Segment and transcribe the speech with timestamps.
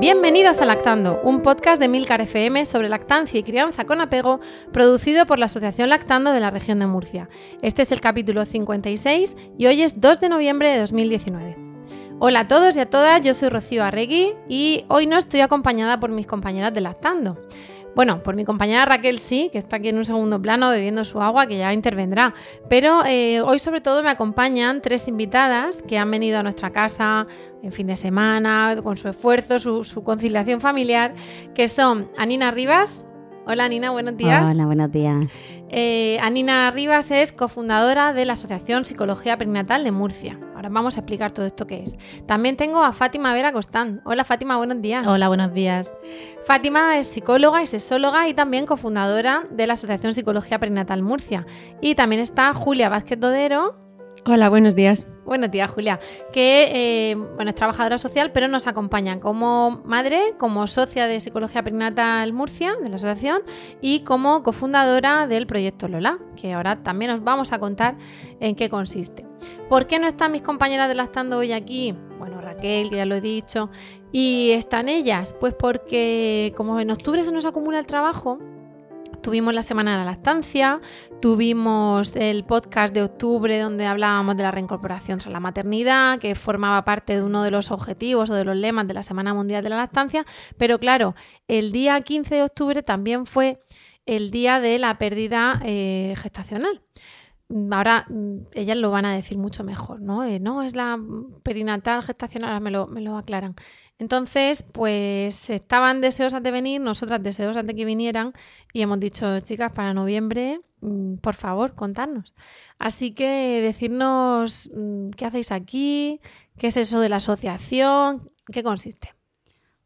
[0.00, 4.38] Bienvenidos a Lactando, un podcast de Milcar FM sobre lactancia y crianza con apego,
[4.72, 7.28] producido por la Asociación Lactando de la región de Murcia.
[7.62, 11.56] Este es el capítulo 56 y hoy es 2 de noviembre de 2019.
[12.20, 15.98] Hola a todos y a todas, yo soy Rocío Arregui y hoy no estoy acompañada
[15.98, 17.36] por mis compañeras de Lactando.
[17.98, 21.20] Bueno, por mi compañera Raquel sí, que está aquí en un segundo plano bebiendo su
[21.20, 22.32] agua, que ya intervendrá.
[22.68, 27.26] Pero eh, hoy sobre todo me acompañan tres invitadas que han venido a nuestra casa
[27.60, 31.12] en fin de semana, con su esfuerzo, su, conciliación familiar,
[31.56, 33.04] que son Anina Rivas.
[33.48, 34.54] Hola Anina, buenos días.
[34.54, 35.26] Hola, buenos días.
[35.70, 40.38] Eh, Anina Rivas es cofundadora de la Asociación Psicología Perinatal de Murcia.
[40.54, 41.94] Ahora vamos a explicar todo esto que es.
[42.26, 44.00] También tengo a Fátima Vera Costán.
[44.04, 45.06] Hola Fátima, buenos días.
[45.06, 45.94] Hola, buenos días.
[46.44, 51.46] Fátima es psicóloga, es sexóloga y también cofundadora de la Asociación Psicología Perinatal Murcia.
[51.80, 53.87] Y también está Julia Vázquez Dodero.
[54.26, 55.06] Hola, buenos días.
[55.24, 56.00] Buenos días, Julia.
[56.32, 56.70] Que
[57.10, 62.32] eh, bueno, es trabajadora social, pero nos acompaña como madre, como socia de Psicología Perinatal
[62.32, 63.42] Murcia, de la asociación,
[63.80, 67.96] y como cofundadora del proyecto Lola, que ahora también os vamos a contar
[68.40, 69.24] en qué consiste.
[69.68, 71.94] ¿Por qué no están mis compañeras de Lactando hoy aquí?
[72.18, 73.70] Bueno, Raquel, que ya lo he dicho.
[74.10, 75.34] ¿Y están ellas?
[75.38, 78.38] Pues porque como en octubre se nos acumula el trabajo,
[79.22, 80.80] Tuvimos la semana de la lactancia,
[81.20, 86.84] tuvimos el podcast de octubre donde hablábamos de la reincorporación tras la maternidad, que formaba
[86.84, 89.70] parte de uno de los objetivos o de los lemas de la Semana Mundial de
[89.70, 90.24] la Lactancia,
[90.56, 91.14] pero claro,
[91.48, 93.60] el día 15 de octubre también fue
[94.06, 96.80] el día de la pérdida eh, gestacional.
[97.70, 100.24] Ahora mm, ellas lo van a decir mucho mejor, ¿no?
[100.24, 100.98] Eh, no, es la
[101.42, 103.54] perinatal gestacional, ahora me lo, me lo aclaran.
[103.98, 108.32] Entonces, pues estaban deseosas de venir, nosotras deseosas de que vinieran
[108.72, 112.34] y hemos dicho, chicas, para noviembre, mm, por favor, contarnos.
[112.78, 116.20] Así que decirnos mm, qué hacéis aquí,
[116.56, 119.14] qué es eso de la asociación, qué consiste.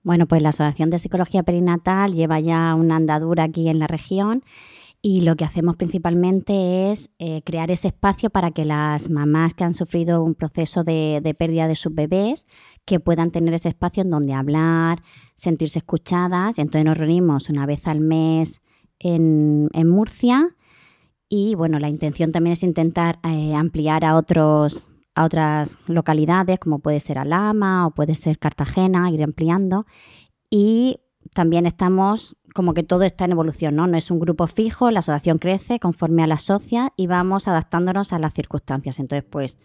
[0.03, 4.43] Bueno, pues la Asociación de Psicología Perinatal lleva ya una andadura aquí en la región
[5.05, 9.65] y lo que hacemos principalmente es eh, crear ese espacio para que las mamás que
[9.65, 12.47] han sufrido un proceso de, pérdida de sus bebés,
[12.85, 15.03] que puedan tener ese espacio en donde hablar,
[15.35, 16.61] sentirse escuchadas.
[16.61, 18.62] Entonces nos reunimos una vez al mes
[19.01, 20.55] en, Murcia
[21.29, 26.79] y bueno, la intención también es intentar eh, ampliar a otros a otras localidades como
[26.79, 29.85] puede ser Alama o puede ser Cartagena, ir ampliando
[30.49, 31.01] y
[31.34, 33.87] también estamos como que todo está en evolución, ¿no?
[33.87, 38.12] No es un grupo fijo, la asociación crece conforme a la socia y vamos adaptándonos
[38.12, 38.99] a las circunstancias.
[38.99, 39.59] Entonces, pues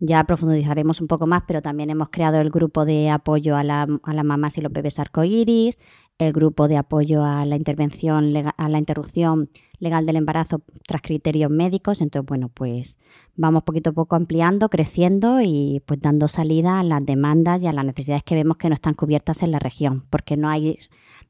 [0.00, 3.86] ya profundizaremos un poco más, pero también hemos creado el grupo de apoyo a, la,
[4.02, 5.78] a las mamás y los bebés arcoíris,
[6.18, 11.50] el grupo de apoyo a la intervención, a la interrupción legal del embarazo tras criterios
[11.50, 12.00] médicos.
[12.00, 12.98] Entonces, bueno, pues
[13.36, 17.72] vamos poquito a poco ampliando, creciendo y pues dando salida a las demandas y a
[17.72, 20.78] las necesidades que vemos que no están cubiertas en la región, porque no hay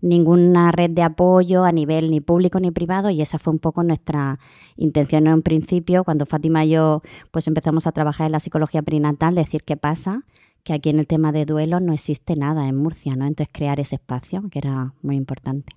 [0.03, 3.83] ninguna red de apoyo a nivel ni público ni privado y esa fue un poco
[3.83, 4.39] nuestra
[4.77, 7.00] intención en un principio cuando Fátima y yo
[7.31, 10.25] pues empezamos a trabajar en la psicología perinatal, decir qué pasa
[10.65, 13.27] que aquí en el tema de duelo no existe nada en Murcia, ¿no?
[13.27, 15.77] Entonces crear ese espacio, que era muy importante.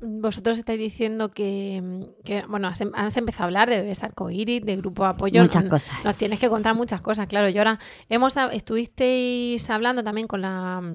[0.00, 2.04] Vosotros estáis diciendo que,
[2.48, 5.42] bueno, has, empezado a hablar de bebés arcoíris, de grupo de apoyo.
[5.42, 6.04] Muchas cosas.
[6.04, 7.48] Nos tienes que contar muchas cosas, claro.
[7.48, 10.94] Y ahora hemos, estuvisteis hablando también con la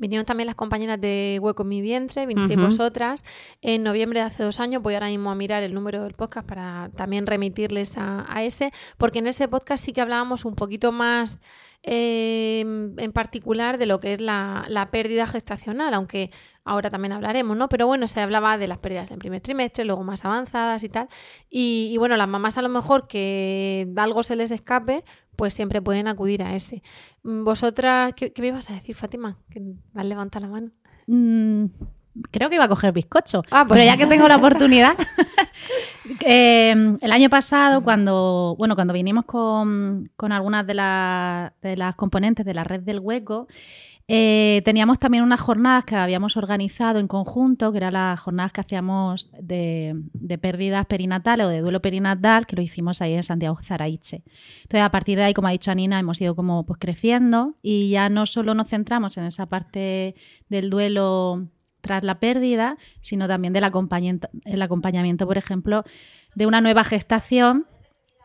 [0.00, 3.22] Vinieron también las compañeras de Hueco en mi vientre, vinisteis vosotras
[3.60, 4.82] en noviembre de hace dos años.
[4.82, 9.18] Voy ahora mismo a mirar el número del podcast para también remitirles a, ese, porque
[9.18, 11.38] en ese podcast sí que hablábamos un poquito más
[11.82, 16.30] eh, en particular de lo que es la, pérdida gestacional, aunque
[16.64, 17.68] ahora también hablaremos, ¿no?
[17.68, 21.08] Pero bueno, se hablaba de las pérdidas en primer trimestre, luego más avanzadas y tal.
[21.50, 25.04] Y, y bueno, las mamás a lo mejor que algo se les escape,
[25.40, 26.82] pues siempre pueden acudir a ese.
[27.22, 29.38] Mm, ¿Vosotras qué, me ibas a decir, Fátima?
[29.48, 30.70] Que me has levantado la mano.
[31.06, 31.64] Mm,
[32.30, 33.42] creo que iba a coger bizcocho.
[33.50, 34.94] Ah, pues Pero ya que tengo la oportunidad.
[36.22, 40.74] Eh, el año pasado, cuando, bueno, cuando vinimos con, algunas de,
[41.62, 43.46] de las componentes de la red del hueco,
[44.12, 48.60] Eh, teníamos también unas jornadas que habíamos organizado en conjunto, que eran las jornadas que
[48.60, 49.94] hacíamos de,
[50.40, 54.24] pérdidas perinatales o de duelo perinatal, que lo hicimos ahí en Santiago Zaraiche.
[54.62, 57.90] Entonces, a partir de ahí, como ha dicho Anina, hemos ido como pues creciendo y
[57.90, 60.16] ya no solo nos centramos en esa parte
[60.48, 61.46] del duelo
[61.80, 65.84] tras la pérdida, sino también del acompañamiento, el acompañamiento, por ejemplo,
[66.34, 67.68] de una nueva gestación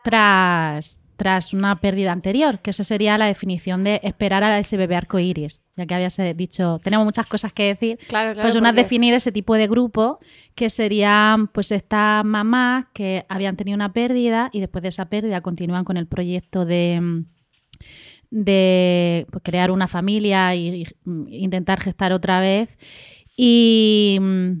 [0.02, 4.96] tras, tras una pérdida anterior, que eso sería la definición de esperar a ese bebé
[4.96, 7.98] arcoíris, ya que habías dicho, tenemos muchas cosas que decir,
[8.40, 10.18] pues una es definir ese tipo de grupo
[10.54, 15.40] que serían pues estas mamás que habían tenido una pérdida y después de esa pérdida
[15.40, 17.24] continúan con el proyecto de
[18.30, 20.84] de pues, crear una familia e
[21.30, 22.78] intentar gestar otra vez.
[23.36, 24.52] Y mm,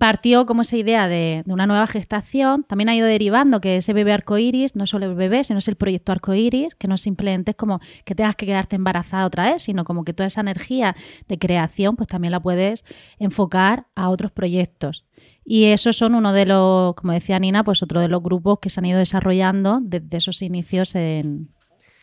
[0.00, 2.64] partió como esa idea de, una nueva gestación.
[2.64, 5.76] También ha ido derivando que ese bebé arcoíris no solo el bebé, sino es el
[5.76, 9.84] proyecto arcoíris, que no simplemente es como que tengas que quedarte embarazada otra vez, sino
[9.84, 10.96] como que toda esa energía
[11.28, 12.82] de creación, pues también la puedes
[13.18, 15.04] enfocar a otros proyectos.
[15.44, 18.70] Y esos son uno de los, como decía Nina, pues otro de los grupos que
[18.70, 21.50] se han ido desarrollando desde esos inicios en,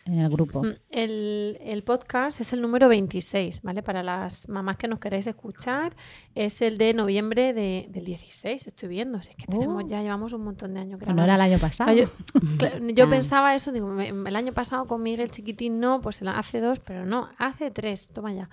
[0.08, 0.62] en el grupo.
[0.90, 3.82] El, podcast es el número 26, ¿vale?
[3.82, 5.94] Para las mamás que nos queréis escuchar,
[6.34, 9.18] es el de noviembre de, del 16, estoy viendo.
[9.18, 9.88] es que tenemos, oh.
[9.88, 11.20] ya llevamos un montón de años grabando.
[11.20, 11.92] no era el año pasado.
[11.94, 12.08] Yo,
[12.94, 17.06] yo pensaba eso, digo, el año pasado con Miguel Chiquitín no, pues hace dos, pero
[17.06, 18.48] no, hace tres, toma ya.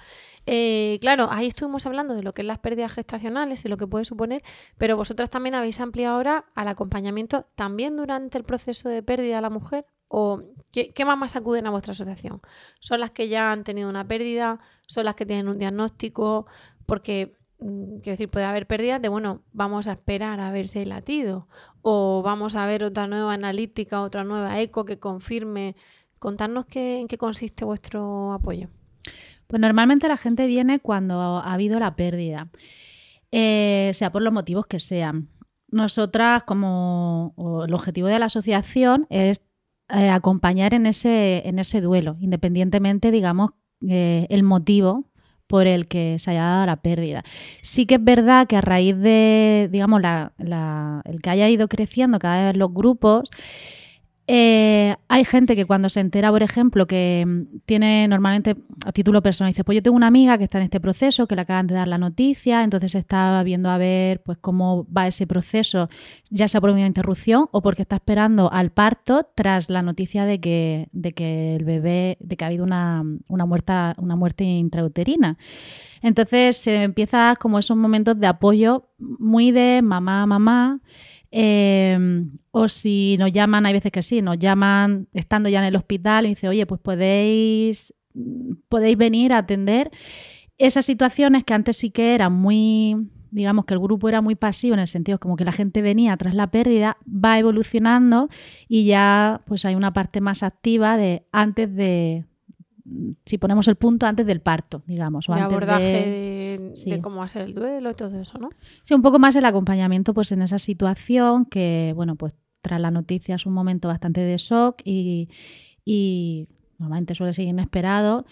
[0.46, 3.88] Eh, claro, ahí estuvimos hablando de lo que es las pérdidas gestacionales y lo que
[3.88, 4.44] puede suponer,
[4.78, 9.42] pero vosotras también habéis ampliado ahora al acompañamiento también durante el proceso de pérdida a
[9.42, 12.42] la mujer ¿O qué, qué, mamás acuden a vuestra asociación?
[12.80, 14.60] ¿Son las que ya han tenido una pérdida?
[14.88, 16.46] ¿Son las que tienen un diagnóstico?
[16.86, 20.86] Porque, mm, quiero decir, puede haber pérdidas de, bueno, vamos a esperar a ver si
[20.86, 21.48] latido.
[21.82, 25.76] O vamos a ver otra nueva analítica, otra nueva eco que confirme.
[26.20, 28.70] Contarnos qué, en qué consiste vuestro apoyo.
[29.48, 32.50] Pues normalmente la gente viene cuando ha habido la pérdida,
[33.32, 35.30] eh, sea por los motivos que sean.
[35.70, 37.34] Nosotras, como
[37.66, 39.42] el objetivo de la asociación es
[39.90, 43.52] eh, acompañar en ese, en ese duelo, independientemente, digamos,
[43.88, 45.06] eh, el motivo
[45.48, 47.24] por el que se haya dado la pérdida.
[47.62, 50.34] Sí que es verdad que a raíz de, digamos, la,
[51.06, 53.30] el que haya ido creciendo cada vez los grupos,
[54.28, 59.22] eh, hay gente que cuando se entera, por ejemplo, que mm, tiene normalmente a título
[59.22, 61.68] personal, dice, pues yo tengo una amiga que está en este proceso, que le acaban
[61.68, 65.90] de dar la noticia, entonces está viendo a ver pues cómo va ese proceso,
[66.32, 70.40] ya sea por una interrupción o porque está esperando al parto tras la noticia de
[70.40, 75.38] que, de que el bebé, de que ha habido una, una, muerta, una muerte intrauterina.
[76.02, 80.80] Entonces se empieza como esos momentos de apoyo muy de mamá, mamá.
[81.32, 85.76] Em, o si nos llaman, hay veces que sí, nos llaman estando ya en el
[85.76, 87.94] hospital y dice, oye, pues podéis,
[88.70, 89.92] podéis venir a atender.
[90.58, 92.96] Esas situaciones que antes sí que eran muy,
[93.32, 96.16] digamos que el grupo era muy pasivo en el sentido como que la gente venía
[96.16, 98.30] tras la pérdida, va evolucionando
[98.68, 102.26] y ya pues hay una parte más activa de antes de,
[103.26, 105.28] si ponemos el punto antes del parto, digamos.
[105.30, 108.50] O de abordaje de, cómo va a ser el duelo y todo eso, ¿no?
[108.84, 112.92] Sí, un poco más el acompañamiento pues en esa situación que, bueno, pues tras la
[112.92, 115.30] noticia es un momento bastante de shock y,
[116.78, 118.26] normalmente suele ser inesperado.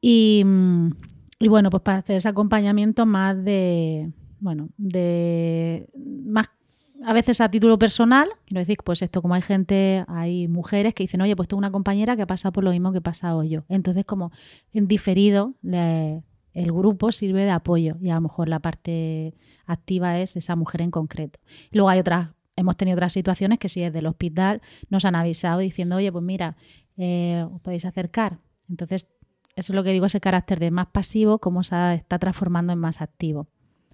[0.00, 0.44] Y,
[1.38, 5.88] y bueno, pues para hacer ese acompañamiento más de, bueno, de
[6.26, 6.48] más
[7.04, 11.04] a veces a título personal, quiero decir, pues esto, como hay gente, hay mujeres que
[11.04, 13.42] dicen, oye, pues tengo una compañera que ha pasado por lo mismo que he pasado
[13.44, 13.64] yo.
[13.68, 14.32] Entonces, como
[14.72, 19.34] en diferido, el grupo sirve de apoyo y a lo mejor la parte
[19.66, 21.38] activa es esa mujer en concreto.
[21.70, 25.60] luego hay otras, hemos tenido otras situaciones que si desde el hospital nos han avisado
[25.60, 26.56] diciendo, oye, pues mira,
[26.96, 28.38] eh, os podéis acercar.
[28.68, 29.08] Entonces,
[29.54, 32.78] eso es lo que digo, ese carácter de más pasivo, cómo se está transformando en
[32.78, 33.48] más activo.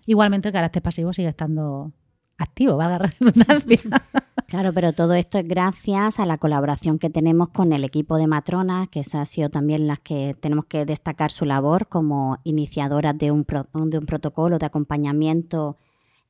[0.07, 1.93] Igualmente el carácter pasivo sigue estando
[2.39, 4.03] activo, valga la redundancia.
[4.49, 8.27] Claro, pero todo esto es gracias a la colaboración que tenemos con el equipo de
[8.27, 13.19] matronas, que esa ha sido también las que tenemos que destacar su labor como iniciadoras
[13.19, 15.77] de un, de un protocolo de acompañamiento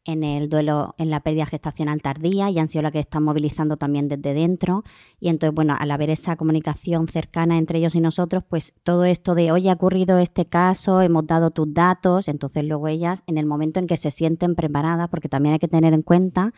[0.05, 3.77] en el duelo, en la pérdida gestacional tardía y han sido las que están movilizando
[3.77, 4.83] también desde dentro.
[5.21, 9.35] Y entonces, bueno, al haber esa comunicación cercana entre ellos y nosotros, pues todo esto
[9.35, 13.47] de, oye, ha ocurrido este caso, hemos dado tus datos, entonces luego ellas, en el
[13.47, 16.53] momento en que se sienten preparadas, porque también hay que tener en cuenta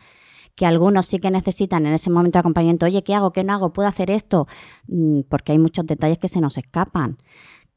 [0.55, 3.31] que algunos sí que necesitan en ese momento de acompañamiento, oye, ¿qué hago?
[3.31, 3.73] ¿Qué no hago?
[3.73, 4.47] ¿Puedo hacer esto?
[4.87, 7.17] Mm, porque hay muchos detalles que se nos escapan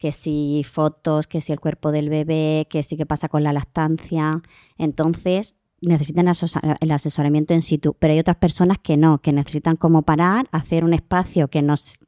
[0.05, 3.55] que si fotos, que si el cuerpo del bebé, que si qué pasa con la
[3.55, 4.43] lactancia.
[4.77, 10.03] Entonces, necesitan el asesoramiento en situ, pero hay otras personas que no, que necesitan como
[10.03, 12.01] parar, hacer un espacio que nos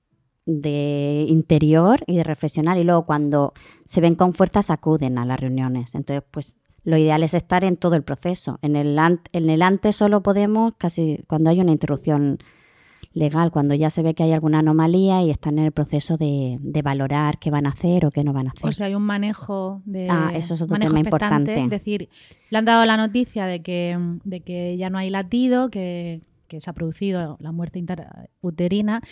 [0.44, 3.54] de interior y de reflexionar y luego cuando
[3.86, 5.94] se ven con fuerzas acuden a las reuniones.
[5.94, 8.58] Entonces, pues lo ideal es estar en todo el proceso.
[8.60, 12.40] En el, en el antes solo podemos casi cuando hay una interrupción
[13.16, 16.58] legal, cuando ya se ve que hay alguna anomalía y están en el proceso de,
[16.84, 18.68] valorar qué van a hacer o qué no van a hacer.
[18.68, 21.58] O sea, hay un manejo de ah, eso es otro tema importante.
[21.58, 22.08] Es decir,
[22.50, 26.60] le han dado la noticia de que, de que ya no hay latido, que, que
[26.60, 27.82] se ha producido la muerte
[28.42, 29.02] uterina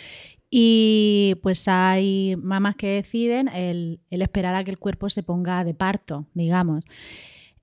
[0.49, 5.73] y pues hay mamás que deciden el, esperar a que el cuerpo se ponga de
[5.73, 6.85] parto, digamos.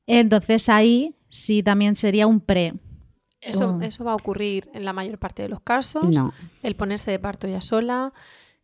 [0.07, 2.75] Entonces ahí sí también sería un pre.
[3.43, 6.05] Eso, eso va a ocurrir en la mayor parte de los casos.
[6.05, 6.33] No.
[6.63, 8.13] El ponerse de parto ya sola.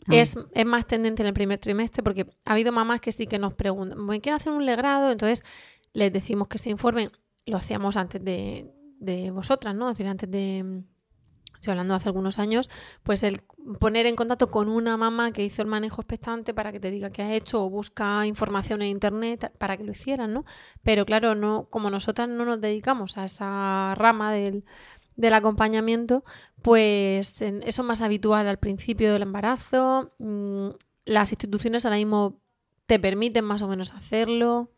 [0.07, 0.15] Ah.
[0.15, 3.41] Es, es, más tendente en el primer trimestre porque ha habido mamás que sí que
[3.41, 5.11] nos preguntan, ¿me quieren hacer un legrado?
[5.11, 5.45] Entonces
[5.93, 7.11] les decimos que se informen.
[7.45, 8.71] Lo hacíamos antes de,
[9.01, 9.89] de vosotras, ¿no?
[9.91, 10.85] Es decir, antes de,
[11.59, 12.71] estoy hablando hace algunos años,
[13.03, 13.43] pues el
[13.81, 17.11] poner en contacto con una mamá que hizo el manejo expectante para que te diga
[17.11, 20.45] qué ha hecho o busca información en internet para que lo hicieran, ¿no?
[20.83, 24.65] Pero claro, no, como nosotras no nos dedicamos a esa rama del,
[25.17, 26.25] del acompañamiento,
[26.63, 30.13] pues eso es más habitual al principio del embarazo.
[30.19, 30.71] Mm,
[31.05, 32.41] las instituciones ahora mismo
[32.87, 34.71] te permiten más o menos hacerlo.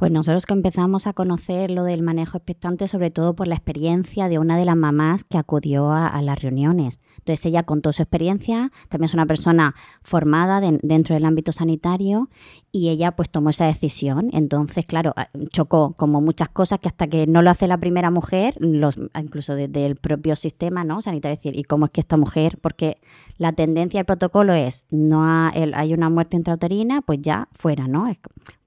[0.00, 4.30] Pues nosotros que empezamos a conocer lo del manejo expectante, sobre todo por la experiencia
[4.30, 7.00] de una de las mamás que acudió a, las reuniones.
[7.18, 12.30] Entonces ella contó su experiencia, también es una persona formada dentro del ámbito sanitario
[12.72, 14.30] y ella pues tomó esa decisión.
[14.32, 15.12] Entonces, claro,
[15.52, 19.54] chocó como muchas cosas que hasta que no lo hace la primera mujer, los, incluso
[19.54, 21.02] desde el propio sistema ¿no?
[21.02, 22.56] sanitario, decir, ¿y cómo es que esta mujer?
[22.62, 23.02] Porque
[23.36, 28.10] la tendencia del protocolo es, no hay una muerte intrauterina, pues ya fuera, ¿no?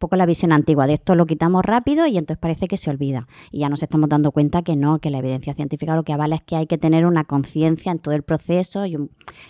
[0.04, 3.26] Poco la visión antigua de esto lo quitamos rápido y entonces parece que se olvida.
[3.52, 6.36] Y ya nos estamos dando cuenta que no, que la evidencia científica lo que avala
[6.36, 8.98] es que hay que tener una conciencia en todo el proceso y,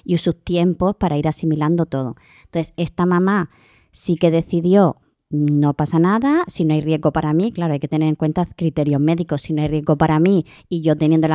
[0.03, 2.17] y sus tiempos para ir asimilando todo.
[2.43, 3.49] Entonces, esta mamá
[3.89, 4.97] sí que decidió
[5.31, 8.45] no pasa nada, si no hay riesgo para mí, claro, hay que tener en cuenta
[8.55, 11.27] criterios médicos, si no hay riesgo para mí y yo teniendo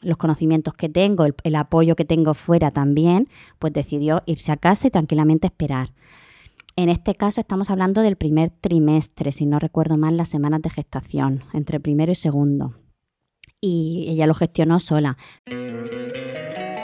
[0.00, 3.28] los conocimientos que tengo, el, apoyo que tengo fuera también,
[3.60, 5.90] pues decidió irse a casa y tranquilamente esperar.
[6.78, 10.68] En este caso estamos hablando del primer trimestre, si no recuerdo mal, las semanas de
[10.68, 12.74] gestación, entre primero y segundo.
[13.62, 15.16] Y ella lo gestionó sola.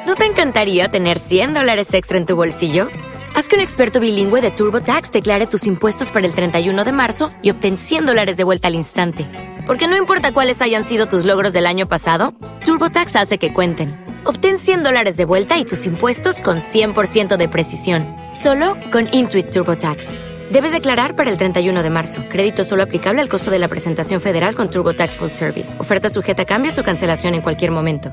[0.06, 2.88] ¿No te encantaría tener 100 dólares extra en tu bolsillo?
[3.34, 7.28] Haz que un experto bilingüe de TurboTax declare tus impuestos para el 31 de marzo
[7.42, 9.26] y obtén 100 dólares de vuelta al instante.
[9.66, 12.32] Porque no importa cuáles hayan sido tus logros del año pasado,
[12.64, 14.01] TurboTax hace que cuenten.
[14.24, 18.04] Obtén 100 dólares de vuelta y tus impuestos con 100% de precisión.
[18.30, 20.14] Solo con Intuit TurboTax.
[20.52, 22.22] Debes declarar para el 31 de marzo.
[22.28, 25.78] Crédito solo aplicable al costo de la presentación federal con TurboTax Full Service.
[25.80, 28.12] Oferta sujeta a cambios o cancelación en cualquier momento.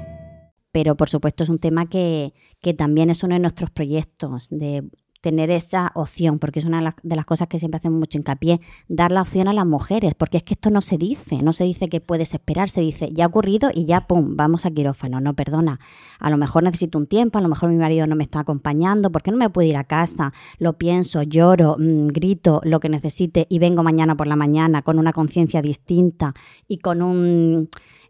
[0.71, 4.83] Pero por supuesto es un tema que, que también es uno de nuestros proyectos de
[5.21, 9.11] tener esa opción, porque es una de las cosas que siempre hacemos mucho hincapié, dar
[9.11, 11.89] la opción a las mujeres, porque es que esto no se dice, no se dice
[11.89, 15.33] que puedes esperar, se dice, ya ha ocurrido y ya, pum, vamos a quirófano, no,
[15.33, 15.79] perdona,
[16.19, 19.11] a lo mejor necesito un tiempo, a lo mejor mi marido no me está acompañando,
[19.11, 20.33] ¿por qué no me puedo ir a casa?
[20.57, 24.99] Lo pienso, lloro, mm, grito lo que necesite y vengo mañana por la mañana con
[24.99, 26.33] una conciencia distinta
[26.67, 27.69] y con un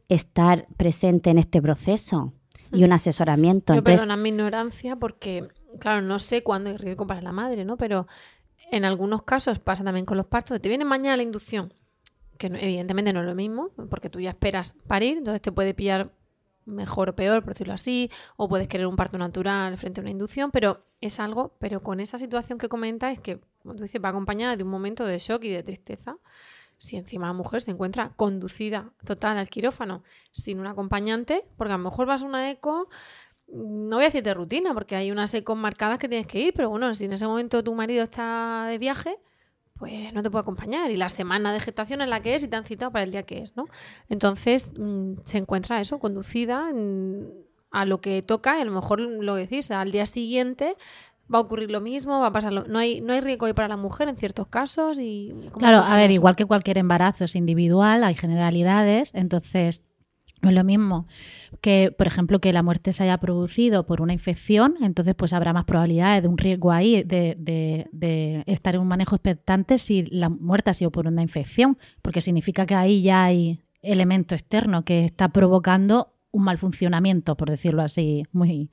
[0.10, 2.34] estar presente en este proceso
[2.72, 3.74] y un asesoramiento.
[3.74, 5.48] Yo perdona mi ignorancia porque
[5.80, 7.78] claro, no sé cuándo hay riesgo para la madre, ¿no?
[7.78, 8.08] Pero
[8.72, 10.60] en algunos casos pasa también con los partos.
[10.62, 11.74] Te viene mañana la inducción,
[12.38, 16.12] que evidentemente no es lo mismo, porque tú ya esperas parir, entonces te puede pillar
[16.66, 20.12] mejor o peor, por decirlo así, o puedes querer un parto natural frente a una
[20.12, 24.10] inducción, pero es algo, pero con esa situación que comentas, que, como tú dices, va
[24.10, 26.18] acompañada de un momento de shock y de tristeza.
[26.78, 31.78] Si encima la mujer se encuentra conducida total al quirófano sin un acompañante, porque a
[31.78, 32.88] lo mejor vas a una eco,
[33.52, 36.54] no voy a decir de rutina, porque hay unas ecos marcadas que tienes que ir,
[36.54, 39.18] pero bueno, si en ese momento tu marido está de viaje,
[39.78, 40.92] pues no te puede acompañar.
[40.92, 43.12] Y la semana de gestación es la que es y te han citado para el
[43.12, 43.68] día que es, ¿no?
[44.10, 46.70] Entonces mm, se encuentra eso, conducida
[47.72, 50.76] a lo que toca y a lo mejor lo decís, al día siguiente
[51.34, 53.68] va a ocurrir lo mismo, va a pasar no hay no hay riesgo ahí para
[53.68, 58.04] la mujer en ciertos casos y claro a ver igual que cualquier embarazo es individual
[58.04, 59.86] hay generalidades entonces
[60.42, 61.08] no es lo mismo
[61.62, 65.54] que, por ejemplo, que la muerte se haya producido por una infección, entonces pues habrá
[65.54, 70.70] más probabilidades de un riesgo ahí de, estar en un manejo expectante si la muerte
[70.70, 75.30] ha sido por una infección, porque significa que ahí ya hay elemento externo que está
[75.30, 78.70] provocando un mal funcionamiento, por decirlo así, muy,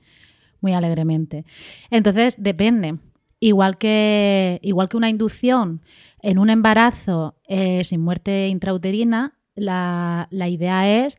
[0.61, 1.45] muy alegremente.
[1.89, 2.97] Entonces, depende.
[3.39, 5.81] Igual que, igual que una inducción
[6.21, 11.17] en un embarazo eh, sin muerte intrauterina, la, la idea es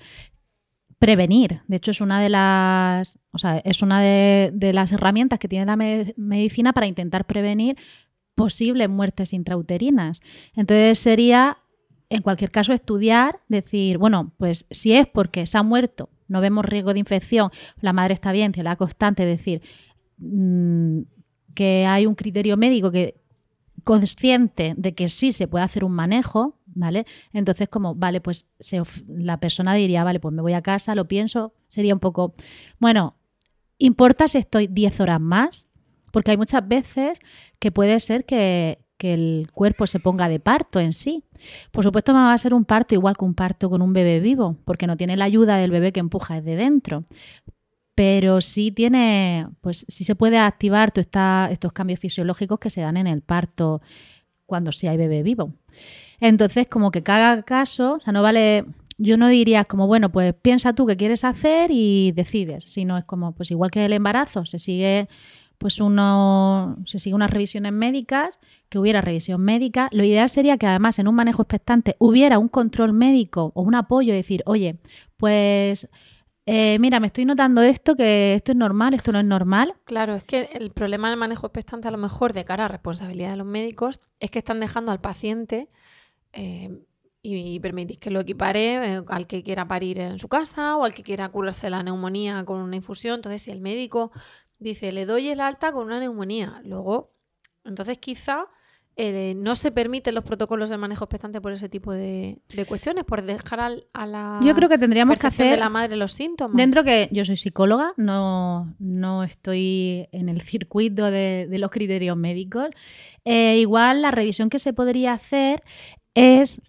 [0.98, 1.60] prevenir.
[1.68, 5.66] De hecho, es una de las, o sea, es una de, las herramientas que tiene
[5.66, 7.76] la medicina para intentar prevenir
[8.34, 10.20] posibles muertes intrauterinas.
[10.54, 11.58] Entonces sería,
[12.08, 16.64] en cualquier caso, estudiar, decir, bueno, pues si es porque se ha muerto, no vemos
[16.64, 17.50] riesgo de infección,
[17.80, 19.62] la madre está bien, tiene la constante, es decir,
[20.18, 21.00] mm,
[21.54, 23.20] que hay un criterio médico que
[23.84, 27.06] consciente de que sí se puede hacer un manejo, ¿vale?
[27.32, 28.46] Entonces, como, vale, pues
[29.06, 32.34] la persona diría, vale, pues me voy a casa, lo pienso, sería un poco,
[32.78, 33.16] bueno,
[33.78, 35.66] ¿importa si estoy 10 horas más?
[36.12, 37.18] Porque hay muchas veces
[37.58, 41.22] que puede ser que, el cuerpo se ponga de parto en sí.
[41.70, 44.56] Por supuesto, va a ser un parto igual que un parto con un bebé vivo,
[44.64, 47.04] porque no tiene la ayuda del bebé que empuja desde dentro
[47.98, 53.08] pero sí tiene, pues sí se puede activar estos cambios fisiológicos que se dan en
[53.08, 53.82] el parto
[54.46, 55.52] cuando sí hay bebé vivo.
[56.20, 58.66] Entonces, como que cada caso, o sea, no vale,
[58.98, 63.04] yo no diría como, bueno, pues piensa tú qué quieres hacer y decides, sino es
[63.04, 65.08] como, pues igual que el embarazo, se sigue
[65.58, 68.38] pues uno se sigue unas revisiones médicas,
[68.68, 69.88] que hubiera revisión médica.
[69.90, 73.74] Lo ideal sería que además en un manejo expectante hubiera un control médico o un
[73.74, 74.78] apoyo, decir, oye,
[75.16, 75.88] pues
[76.50, 79.74] eh, mira, me estoy notando esto, que esto es normal, esto no es normal.
[79.84, 83.32] Claro, es que el problema del manejo expectante a lo mejor de cara a responsabilidad
[83.32, 85.68] de los médicos es que están dejando al paciente
[86.32, 86.70] eh,
[87.20, 90.94] y, permitís que lo equipare eh, al que quiera parir en su casa o al
[90.94, 93.16] que quiera curarse la neumonía con una infusión.
[93.16, 94.10] Entonces, si el médico
[94.58, 97.12] dice, le doy el alta con una neumonía, luego,
[97.66, 98.46] entonces quizá
[99.00, 103.22] eh, no se permiten los protocolos de manejo expectante por ese tipo de, cuestiones, por
[103.22, 103.60] dejar
[103.92, 106.56] a la yo creo que tendríamos que hacer de la madre los síntomas.
[106.56, 112.70] Dentro que yo soy psicóloga, no, no estoy en el circuito de, los criterios médicos.
[113.24, 115.62] Eh, igual la revisión que se podría hacer
[116.14, 116.60] es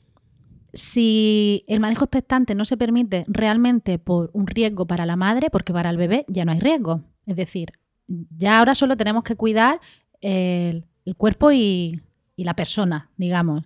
[0.72, 5.74] si el manejo expectante no se permite realmente por un riesgo para la madre, porque
[5.74, 7.02] para el bebé ya no hay riesgo.
[7.26, 7.72] Es decir,
[8.06, 9.82] ya ahora solo tenemos que cuidar
[10.22, 10.86] el
[11.18, 12.04] cuerpo y,
[12.39, 13.65] y la persona, digamos.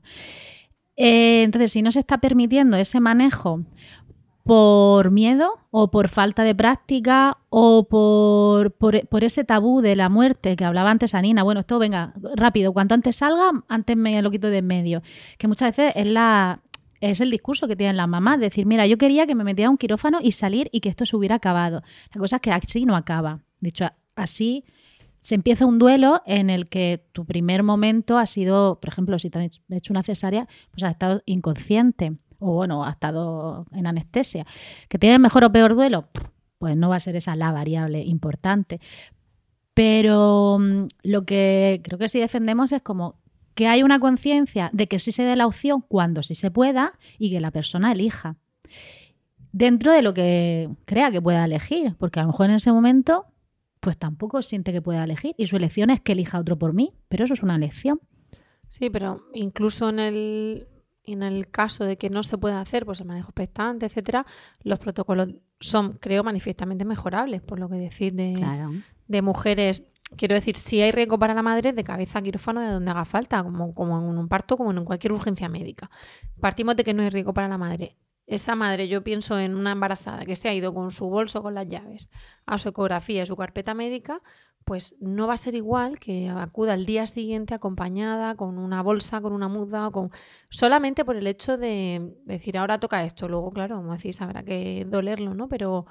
[0.95, 3.61] Eh, entonces, si no se está permitiendo ese manejo
[4.43, 10.55] por miedo o por falta de práctica o por, por, ese tabú de la muerte
[10.55, 14.49] que hablaba antes Anina, bueno, esto venga, rápido, cuanto antes salga, antes me lo quito
[14.49, 15.03] de en medio,
[15.37, 16.61] que muchas veces es la...
[16.99, 19.77] Es el discurso que tienen las mamás, decir, mira, yo quería que me metiera un
[19.77, 21.83] quirófano y salir y que esto se hubiera acabado.
[22.13, 23.41] La cosa es que así no acaba.
[23.59, 24.63] De hecho, así
[25.23, 29.29] se empieza un duelo en el que tu primer momento ha sido, por ejemplo, si
[29.29, 34.45] te han hecho una cesárea, pues has estado inconsciente o bueno, ha estado en anestesia.
[34.89, 36.09] ¿Que tiene mejor o peor duelo?
[36.57, 38.81] Pues no va a ser esa la variable importante.
[39.73, 43.15] Pero mm, lo que creo que sí defendemos es como
[43.55, 46.91] que hay una conciencia de que sí se dé la opción cuando sí se pueda
[47.17, 48.35] y que la persona elija.
[49.53, 53.27] Dentro de lo que crea que pueda elegir, porque a lo mejor en ese momento
[53.83, 56.93] pues tampoco siente que pueda elegir y su elección es que elija otro por mí,
[57.09, 57.99] pero eso es una elección.
[58.69, 60.67] Sí, pero incluso en el,
[61.03, 64.25] en el caso de que no se pueda hacer, pues el manejo expectante, etcétera,
[64.63, 68.41] los protocolos son, creo, manifiestamente mejorables, por lo que decir de,
[69.09, 69.83] de mujeres.
[70.15, 73.03] Quiero decir, si hay riesgo para la madre, de cabeza a quirófano de donde haga
[73.03, 75.91] falta, como, como en un parto, como en cualquier urgencia médica.
[76.39, 79.71] Partimos de que no hay riesgo para la madre esa madre, yo pienso en una
[79.73, 82.09] embarazada que se ha ido con su bolso con las llaves
[82.45, 84.21] a su ecografía y su carpeta médica,
[84.63, 89.21] pues no va a ser igual que acuda al día siguiente acompañada con una bolsa,
[89.21, 90.11] con una muda, con
[90.49, 93.27] solamente por el hecho de decir ahora toca esto.
[93.27, 95.49] Luego, claro, como decís, habrá que dolerlo, ¿no?
[95.49, 95.85] Pero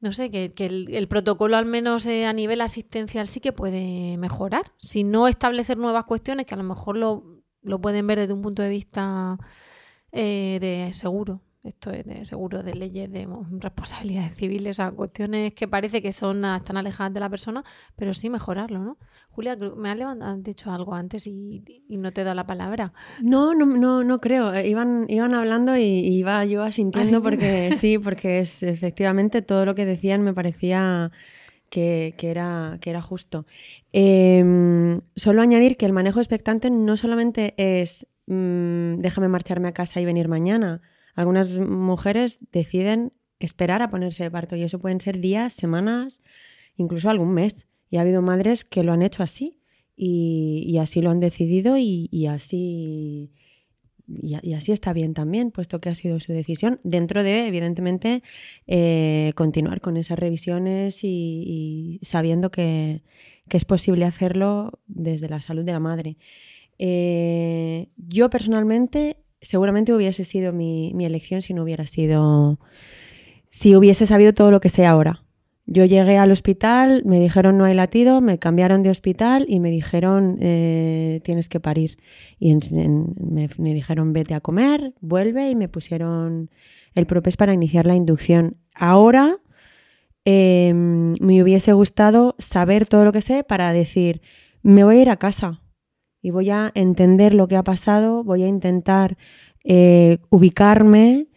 [0.00, 4.72] no sé, que, el, protocolo al menos eh, a nivel asistencial sí que puede mejorar.
[4.78, 8.42] Si no establecer nuevas cuestiones que a lo mejor lo, lo pueden ver desde un
[8.42, 9.38] punto de vista
[10.12, 11.40] eh, de seguro.
[11.64, 13.28] Esto es de seguro de leyes de
[13.60, 17.62] responsabilidades civiles, a cuestiones que parece que son están alejadas de la persona,
[17.94, 18.98] pero sí mejorarlo, ¿no?
[19.30, 22.92] Julia, me has, levantado, dicho algo antes y, no te da la palabra.
[23.22, 24.52] No, no, no, no creo.
[24.52, 29.76] Eh, iban, iban hablando y, iba yo asintiendo porque sí, porque es efectivamente todo lo
[29.76, 31.12] que decían me parecía
[31.70, 33.46] que, era, que era justo.
[33.92, 40.00] Em, solo añadir que el manejo expectante no solamente es Mm, déjame marcharme a casa
[40.00, 40.80] y venir mañana.
[41.14, 46.20] Algunas mujeres deciden esperar a ponerse de parto y eso pueden ser días, semanas,
[46.76, 47.68] incluso algún mes.
[47.90, 49.60] Y ha habido madres que lo han hecho así
[49.96, 53.32] y, así lo han decidido y, así
[54.08, 58.22] y, así está bien también, puesto que ha sido su decisión, dentro de, evidentemente,
[58.66, 63.02] eh, continuar con esas revisiones y, sabiendo que,
[63.48, 66.16] que, es posible hacerlo desde la salud de la madre.
[66.84, 72.58] Eh, yo personalmente seguramente hubiese sido mi, elección si no hubiera sido
[73.50, 75.22] si hubiese sabido todo lo que sé ahora.
[75.64, 79.70] Yo llegué al hospital, me dijeron no hay latido, me cambiaron de hospital y me
[79.70, 81.98] dijeron eh, tienes que parir.
[82.40, 86.50] Y me, dijeron vete a comer, vuelve y me pusieron
[86.94, 88.56] el propes para iniciar la inducción.
[88.74, 89.38] Ahora
[90.24, 94.20] em, me hubiese gustado saber todo lo que sé para decir
[94.64, 95.62] me voy a ir a casa
[96.22, 99.18] y voy a entender lo que ha pasado, voy a intentar
[99.64, 101.28] eh, ubicarme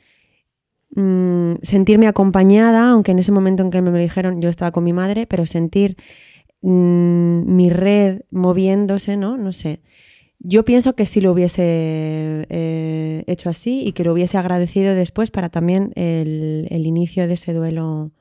[0.96, 4.84] Mm, sentirme acompañada, aunque en ese momento en que me lo dijeron yo estaba con
[4.86, 5.98] mi madre, pero sentir
[6.62, 9.38] mm, mi red moviéndose, ¿no?
[9.38, 9.82] No sé.
[10.40, 11.64] Yo pienso que sí lo hubiese
[12.50, 17.36] eh, hecho así y que lo hubiese agradecido después para también el, el, inicio de
[17.36, 18.12] ese duelo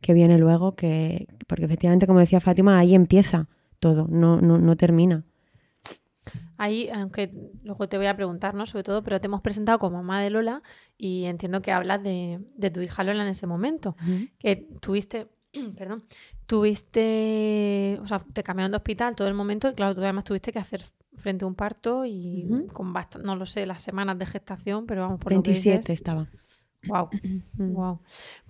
[0.00, 3.48] que viene luego, que, porque efectivamente, como decía Fátima, ahí empieza
[3.80, 5.24] todo, no, no, no termina.
[6.60, 8.66] Ahí, aunque luego te voy a preguntar, ¿no?
[8.66, 10.62] Sobre todo, pero te hemos presentado como mamá de Lola
[10.98, 12.38] y entiendo que hablas de,
[12.70, 13.96] tu hija Lola en ese momento.
[14.38, 15.28] Que tuviste,
[15.78, 16.04] perdón,
[16.44, 20.52] tuviste, o sea, te cambiaron de hospital todo el momento y claro, tú además tuviste
[20.52, 20.82] que hacer
[21.16, 25.00] frente a un parto y con bastante, no lo sé, las semanas de gestación, pero
[25.00, 26.28] vamos por 27 lo que estaba.
[26.88, 27.08] Wow,
[27.56, 28.00] wow.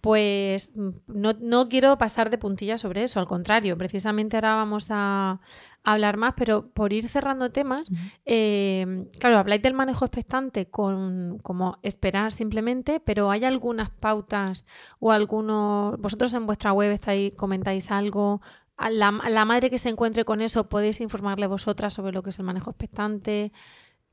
[0.00, 5.40] Pues no, no, quiero pasar de puntilla sobre eso, al contrario, precisamente ahora vamos a,
[5.82, 7.90] hablar más, pero por ir cerrando temas,
[8.24, 14.66] eh, claro, habláis del manejo expectante con como esperar simplemente, pero hay algunas pautas
[14.98, 18.40] o algunos, vosotros en vuestra web estáis, comentáis algo,
[18.76, 22.30] a la, la madre que se encuentre con eso, podéis informarle vosotras sobre lo que
[22.30, 23.52] es el manejo expectante.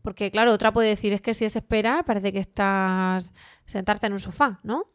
[0.01, 3.31] Porque, claro, otra puede decir es que si es esperar, parece que estás
[3.65, 4.85] sentarte en un sofá, ¿no?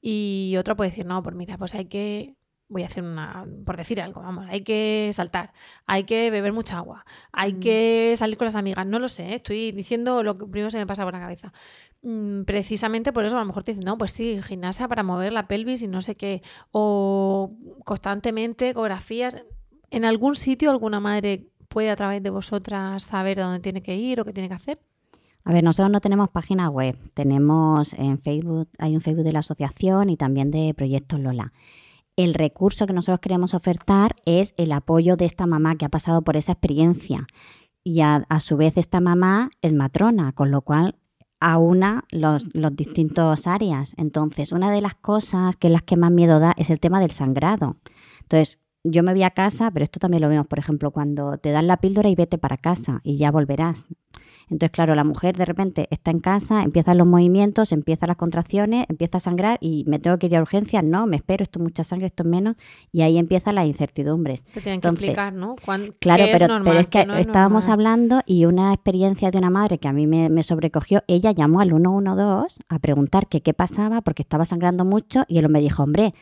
[0.00, 2.36] Y otra puede decir, no, pues mira, pues hay que
[2.72, 5.52] voy a hacer una, por decir algo, vamos, hay que saltar,
[5.86, 7.60] hay que beber mucha agua, hay mm.
[7.60, 9.34] que salir con las amigas, no lo sé, ¿eh?
[9.34, 11.52] estoy diciendo lo que primero se me pasa por la cabeza.
[12.02, 15.32] Mm, precisamente por eso a lo mejor te dicen, no, pues sí, gimnasia para mover
[15.32, 17.52] la pelvis y no sé qué, o
[17.84, 19.44] constantemente ecografías.
[19.90, 24.20] ¿En algún sitio alguna madre puede a través de vosotras saber dónde tiene que ir
[24.20, 24.80] o qué tiene que hacer?
[25.44, 29.40] A ver, nosotros no tenemos página web, tenemos en Facebook, hay un Facebook de la
[29.40, 31.52] asociación y también de Proyectos Lola
[32.22, 36.22] el recurso que nosotros queremos ofertar es el apoyo de esta mamá que ha pasado
[36.22, 37.26] por esa experiencia.
[37.84, 40.96] Y a, su vez esta mamá es matrona, con lo cual
[41.40, 43.94] aúna los, los distintos áreas.
[43.96, 47.10] Entonces, una de las cosas que las que más miedo da es el tema del
[47.10, 47.76] sangrado.
[48.20, 51.50] Entonces, yo me voy a casa, pero esto también lo vemos, por ejemplo, cuando te
[51.50, 53.86] dan la píldora y vete para casa y ya volverás.
[54.50, 58.84] Entonces, claro, la mujer de repente está en casa, empiezan los movimientos, empiezan las contracciones,
[58.88, 61.62] empieza a sangrar y me tengo que ir a urgencias, no, me espero, esto es
[61.62, 62.56] mucha sangre, esto es menos,
[62.90, 64.44] y ahí empiezan las incertidumbres.
[64.44, 65.56] Te tienen que explicar, ¿no?
[66.00, 70.06] claro, pero, es que estábamos hablando y una experiencia de una madre que a mí
[70.06, 74.84] me, me, sobrecogió, ella llamó al 112 a preguntar que qué pasaba porque estaba sangrando
[74.84, 76.14] mucho y él me dijo, hombre,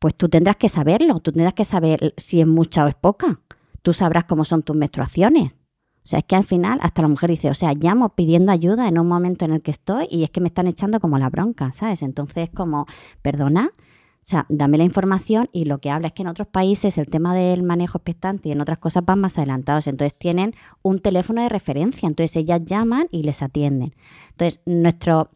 [0.00, 3.40] pues tú tendrás que saberlo, tú tendrás que saber si es mucha o es poca.
[3.82, 5.52] Tú sabrás cómo son tus menstruaciones.
[5.52, 8.88] O sea, es que al final hasta la mujer dice, o sea, llamo pidiendo ayuda
[8.88, 11.28] en un momento en el que estoy y es que me están echando como la
[11.28, 12.02] bronca, ¿sabes?
[12.02, 12.86] Entonces, como,
[13.20, 16.96] perdona, o sea, dame la información y lo que habla es que en otros países
[16.96, 19.86] el tema del manejo expectante y en otras cosas van más adelantados.
[19.86, 23.94] Entonces tienen un teléfono de referencia, entonces ellas llaman y les atienden.
[24.30, 25.30] Entonces, nuestro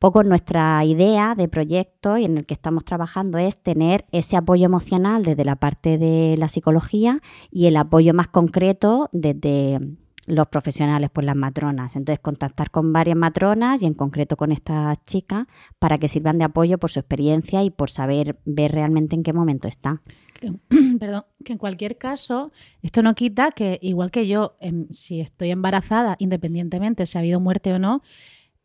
[0.00, 4.64] poco nuestra idea de proyecto y en el que estamos trabajando es tener ese apoyo
[4.64, 7.20] emocional desde la parte de la psicología
[7.52, 9.78] y el apoyo más concreto desde
[10.26, 11.96] los profesionales, pues las matronas.
[11.96, 15.46] Entonces, contactar con varias matronas y en concreto con estas chicas
[15.78, 19.34] para que sirvan de apoyo por su experiencia y por saber ver realmente en qué
[19.34, 20.00] momento está.
[20.98, 25.50] Perdón, que en cualquier caso, esto no quita que, igual que yo, em, si estoy
[25.50, 28.02] embarazada, independientemente si ha habido muerte o no,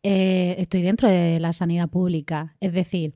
[0.08, 2.54] eh, estoy dentro de la sanidad pública.
[2.60, 3.14] Es decir,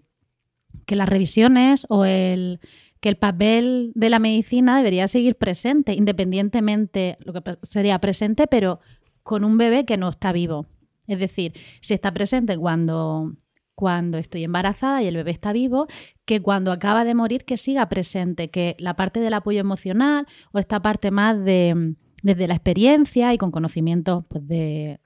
[0.87, 2.59] que las revisiones o el
[2.98, 8.81] que el papel de la medicina debería seguir presente, independientemente, lo que sería presente, pero
[9.22, 10.66] con un bebé que no está vivo.
[11.07, 13.37] Es decir, si está presente cuando,
[13.76, 15.87] cuando estoy embarazada y el bebé está vivo,
[16.24, 20.59] que cuando acaba de morir que siga presente, que la parte del apoyo emocional o
[20.59, 24.98] esta parte más de desde la experiencia y con conocimiento pues, de,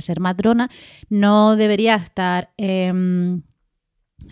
[0.00, 0.70] ser matrona,
[1.08, 3.42] no debería estar em,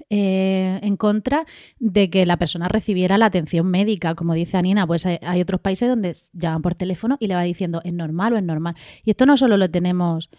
[0.08, 1.44] eh, en contra
[1.78, 4.14] de que la persona recibiera la atención médica.
[4.14, 7.80] Como dice Anina, pues hay, otros países donde llaman por teléfono y le va diciendo
[7.84, 8.74] es normal o es normal.
[9.04, 10.30] Y esto no solo lo tenemos,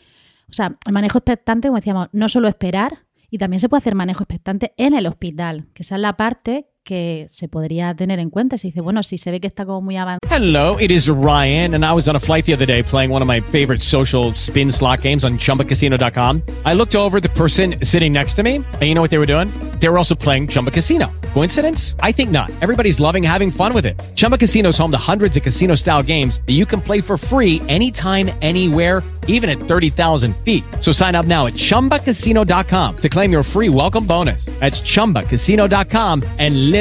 [0.49, 3.95] o sea, el manejo expectante, como decíamos, no solo esperar, y también se puede hacer
[3.95, 8.29] manejo expectante en el hospital, que esa es la parte que se podría tener en
[8.29, 8.57] cuenta.
[8.57, 10.19] Se dice, bueno, si se ve que está como muy avanzado.
[10.29, 13.21] Hello, it is Ryan, and I was on a flight the other day playing one
[13.21, 16.41] of my favorite social spin slot games on chumbacasino.com.
[16.65, 19.25] I looked over the person sitting next to me, and you know what they were
[19.25, 19.47] doing?
[19.79, 21.07] They were also playing Chumba Casino.
[21.33, 21.95] Coincidence?
[22.01, 22.51] I think not.
[22.61, 23.95] Everybody's loving having fun with it.
[24.15, 27.17] Chumba Casino is home to hundreds of casino style games that you can play for
[27.17, 30.63] free anytime, anywhere, even at 30,000 feet.
[30.79, 34.45] So sign up now at chumbacasino.com to claim your free welcome bonus.
[34.59, 36.80] That's chumbacasino.com and live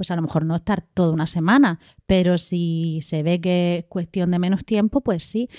[0.00, 3.84] pues a lo mejor no estar toda una semana, pero si se ve que es
[3.84, 5.50] cuestión de menos tiempo, pues sí.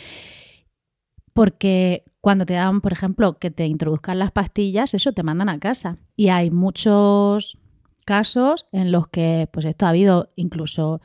[1.31, 5.59] Porque cuando te dan, por ejemplo, que te introduzcan las pastillas, eso te mandan a
[5.59, 5.99] casa.
[6.15, 7.59] Y hay muchos
[8.03, 11.01] casos en los que, pues esto ha habido incluso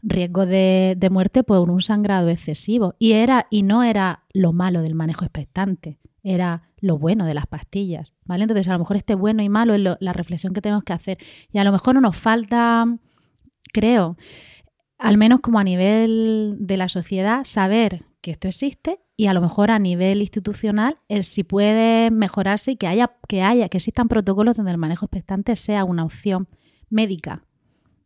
[0.00, 2.94] riesgo de, de muerte por un sangrado excesivo.
[2.98, 7.46] Y era, y no era lo malo del manejo expectante era lo bueno de las
[7.46, 8.44] pastillas, ¿vale?
[8.44, 11.18] Entonces, a lo mejor este bueno y malo es la reflexión que tenemos que hacer.
[11.50, 12.86] Y a lo mejor no nos falta,
[13.72, 14.16] creo,
[14.98, 19.40] al menos como a nivel de la sociedad, saber que esto existe y a lo
[19.40, 24.08] mejor a nivel institucional el si puede mejorarse y que haya, que haya, que existan
[24.08, 26.48] protocolos donde el manejo expectante sea una opción
[26.90, 27.44] médica.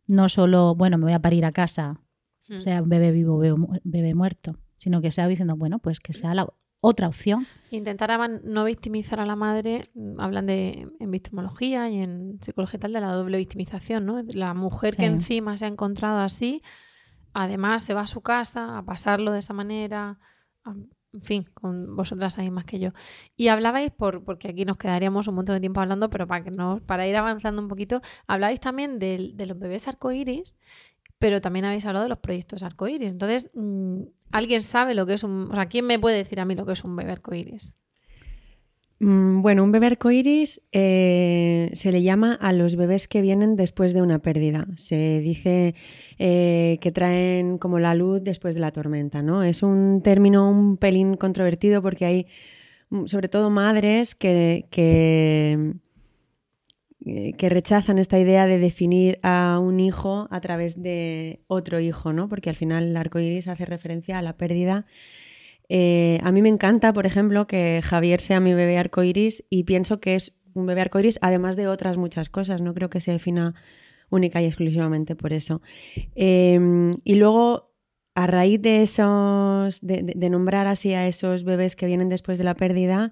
[0.07, 1.99] No solo, bueno, me voy a parir a casa,
[2.49, 3.39] o sea, un bebé vivo,
[3.83, 6.47] bebé muerto, sino que sea diciendo, bueno, pues que sea la,
[6.85, 7.47] otra opción.
[7.71, 8.11] Intentar
[8.43, 13.13] no victimizar a la madre, hablan de en victimología y en psicología tal de la
[13.13, 14.21] doble victimización, ¿no?
[14.33, 16.61] La mujer que encima se ha encontrado así,
[17.31, 20.19] además se va a su casa a pasarlo de esa manera,
[20.65, 22.91] en fin, con vosotras ahí más que yo.
[23.37, 26.51] Y hablabais, por, porque aquí nos quedaríamos un montón de tiempo hablando, pero para, que
[26.51, 30.57] no, para ir avanzando un poquito, hablabais también de, de los bebés arcoíris
[31.23, 33.13] pero también habéis hablado de los proyectos arcoíris.
[33.13, 34.01] Entonces, mm,
[34.33, 35.49] ¿alguien sabe lo que es un...
[35.49, 37.77] O sea, ¿quién me puede decir a mí lo que es un bebé arcoíris?
[38.99, 43.93] Mm, bueno, un bebé arcoíris eh, se le llama a los bebés que vienen después
[43.93, 44.67] de una pérdida.
[44.75, 45.75] Se dice
[46.19, 49.43] eh, que traen como la luz después de la tormenta, ¿no?
[49.43, 52.27] Es un término un pelín controvertido porque hay
[52.89, 55.75] mm, sobre todo madres que, que
[57.03, 62.29] que rechazan esta idea de definir a un hijo a través de otro hijo, ¿no?
[62.29, 64.85] Porque al final el arco iris hace referencia a la pérdida.
[65.69, 69.63] Eh, a mí me encanta, por ejemplo, que Javier sea mi bebé arco iris y
[69.63, 72.61] pienso que es un bebé arco iris, además de otras muchas cosas.
[72.61, 73.53] No creo que se defina
[74.09, 75.61] única y exclusivamente por eso.
[76.15, 77.73] Em, y luego,
[78.15, 82.53] a raíz de esos, de, nombrar así a esos bebés que vienen después de la
[82.53, 83.11] pérdida,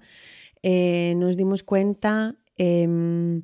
[0.62, 3.42] eh, nos dimos cuenta em,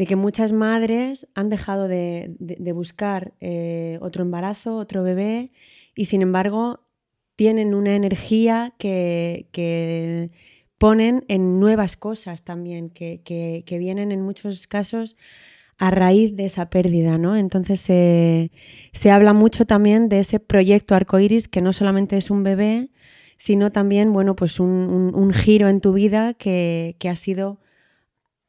[0.00, 2.34] de que muchas madres han dejado de,
[2.74, 5.52] buscar eh, otro embarazo, otro bebé,
[5.94, 6.86] y sin embargo
[7.36, 10.30] tienen una energía que,
[10.78, 15.18] ponen en nuevas cosas también, que, vienen en muchos casos
[15.76, 17.36] a raíz de esa pérdida, ¿no?
[17.36, 22.88] Entonces se habla mucho también de ese proyecto arcoiris que no solamente es un bebé,
[23.36, 27.60] sino también, bueno, pues un, giro en tu vida que, que ha sido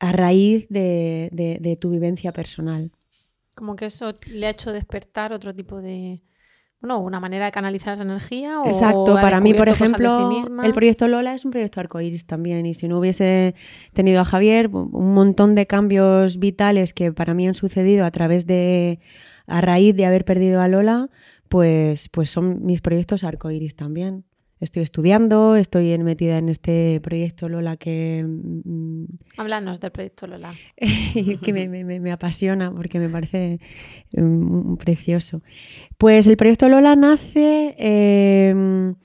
[0.01, 2.91] a raíz de, tu vivencia personal.
[3.53, 6.23] Como que eso le ha hecho despertar otro tipo de,
[6.79, 8.61] bueno, una manera de canalizar esa energía.
[8.61, 10.31] O Exacto, para mí, por ejemplo,
[10.63, 12.65] el proyecto Lola es un proyecto arcoíris también.
[12.65, 13.53] Y si no hubiese
[13.93, 18.47] tenido a Javier, un montón de cambios vitales que para mí han sucedido a través
[18.47, 18.99] de,
[19.45, 21.09] a raíz de haber perdido a Lola,
[21.47, 24.25] pues, pues son mis proyectos arcoíris también
[24.61, 28.23] estoy estudiando, estoy metida en este proyecto Lola que...
[28.25, 29.05] Mm,
[29.37, 30.53] Háblanos del proyecto Lola.
[30.77, 33.59] que me, apasiona porque me parece
[34.15, 35.41] mm, precioso.
[35.97, 38.95] Pues el proyecto Lola nace em,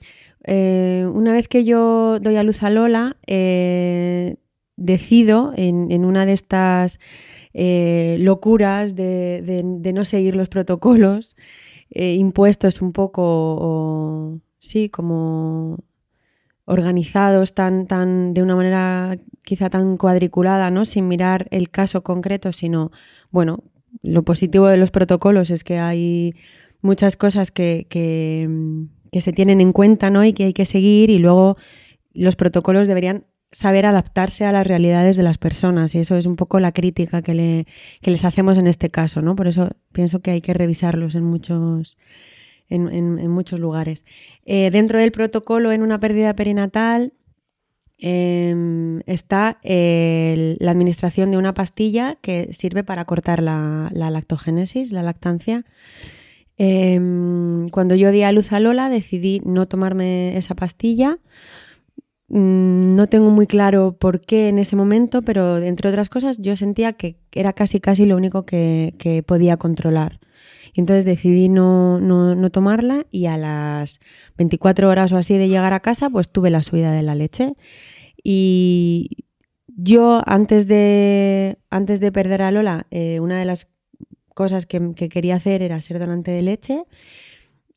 [0.43, 4.35] eh, una vez que yo doy a luz a Lola, eh,
[4.75, 6.99] decido en, una de estas
[7.55, 11.35] eh, locuras de, no seguir los protocolos
[11.89, 15.77] impuestos un poco sí, como
[16.65, 20.85] organizados tan, tan, de una manera quizá tan cuadriculada, ¿no?
[20.85, 22.91] Sin mirar el caso concreto, sino,
[23.31, 23.63] bueno,
[24.03, 26.35] lo positivo de los protocolos es que hay
[26.81, 28.49] muchas cosas que, que,
[29.21, 30.23] se tienen en cuenta, ¿no?
[30.25, 31.57] Y que hay que seguir y luego
[32.13, 36.35] los protocolos deberían saber adaptarse a las realidades de las personas y eso es un
[36.35, 37.65] poco la crítica que, le,
[38.01, 39.35] que les hacemos en este caso, ¿no?
[39.35, 41.97] Por eso pienso que hay que revisarlos en muchos,
[42.69, 44.05] en, muchos lugares.
[44.45, 47.13] Eh, dentro del protocolo en una pérdida perinatal
[47.97, 55.03] em, está la administración de una pastilla que sirve para cortar la, la lactogénesis, la
[55.03, 55.65] lactancia.
[56.57, 61.19] Em, cuando yo di a luz a Lola decidí no tomarme esa pastilla.
[62.29, 66.55] Mm, No tengo muy claro por qué en ese momento, pero entre otras cosas yo
[66.55, 70.19] sentía que era casi casi lo único que podía controlar.
[70.73, 73.99] Y entonces decidí no, no, no tomarla y a las
[74.37, 77.53] 24 horas o así de llegar a casa pues tuve la subida de la leche.
[78.23, 79.25] Y
[79.67, 83.67] yo antes de, antes de perder a Lola, eh, una de las
[84.33, 86.83] cosas que, que quería hacer era ser donante de leche.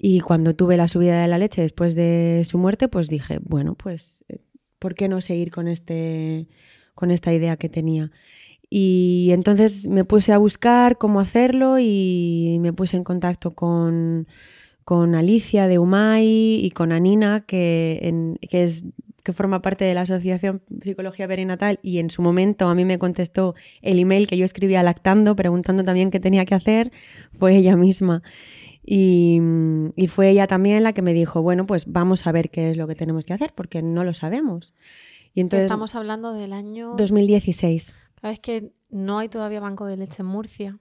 [0.02, 3.74] Y cuando tuve la subida de la leche después de su muerte, pues dije, bueno,
[3.74, 4.38] pues, eh,
[4.78, 6.48] ¿por qué no seguir con, este,
[6.94, 8.10] con esta idea que tenía?
[8.72, 14.28] Y entonces me puse a buscar cómo hacerlo y me puse en contacto con,
[14.84, 18.84] con Alicia de UMAI y con Anina, que, en- que, es,
[19.24, 23.00] que forma parte de la Asociación Psicología Perinatal y en su momento a mí me
[23.00, 26.92] contestó el email que yo escribía lactando, preguntando también qué tenía que hacer,
[27.32, 28.22] fue ella misma.
[28.86, 29.40] Y,
[29.96, 32.76] y fue ella también la que me dijo, bueno, pues vamos a ver qué es
[32.76, 34.74] lo que tenemos que hacer, porque no lo sabemos.
[35.34, 36.94] Y entonces, Estamos hablando del año...
[36.96, 37.94] 2016.
[38.20, 40.78] Claro, es que no hay todavía banco de leche en Murcia.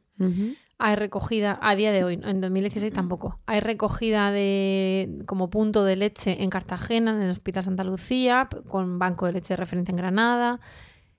[0.78, 3.40] Hay recogida, a día de hoy, en 2016 tampoco.
[3.46, 9.00] Hay recogida de como punto de leche en Cartagena, en el Hospital Santa Lucía, con
[9.00, 10.60] banco de leche de referencia en Granada.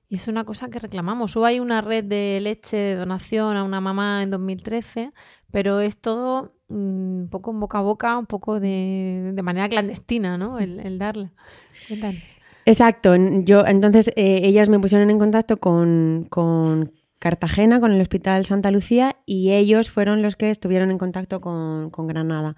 [0.09, 1.37] Y es una cosa que reclamamos.
[1.37, 5.13] Hubo ahí una red de leche de donación a una mamá en 2013,
[5.51, 6.75] pero es todo mm,
[7.23, 10.59] un poco en boca a boca, un poco de, de manera clandestina, ¿no?
[10.59, 11.33] El, el darla.
[11.87, 12.40] Cuéntanos.
[12.67, 13.15] Exacto.
[13.45, 18.71] Yo, entonces, eh, ellas me pusieron en contacto con, con Cartagena, con el Hospital Santa
[18.71, 22.57] Lucía, y ellos fueron los que estuvieron en contacto con, con Granada.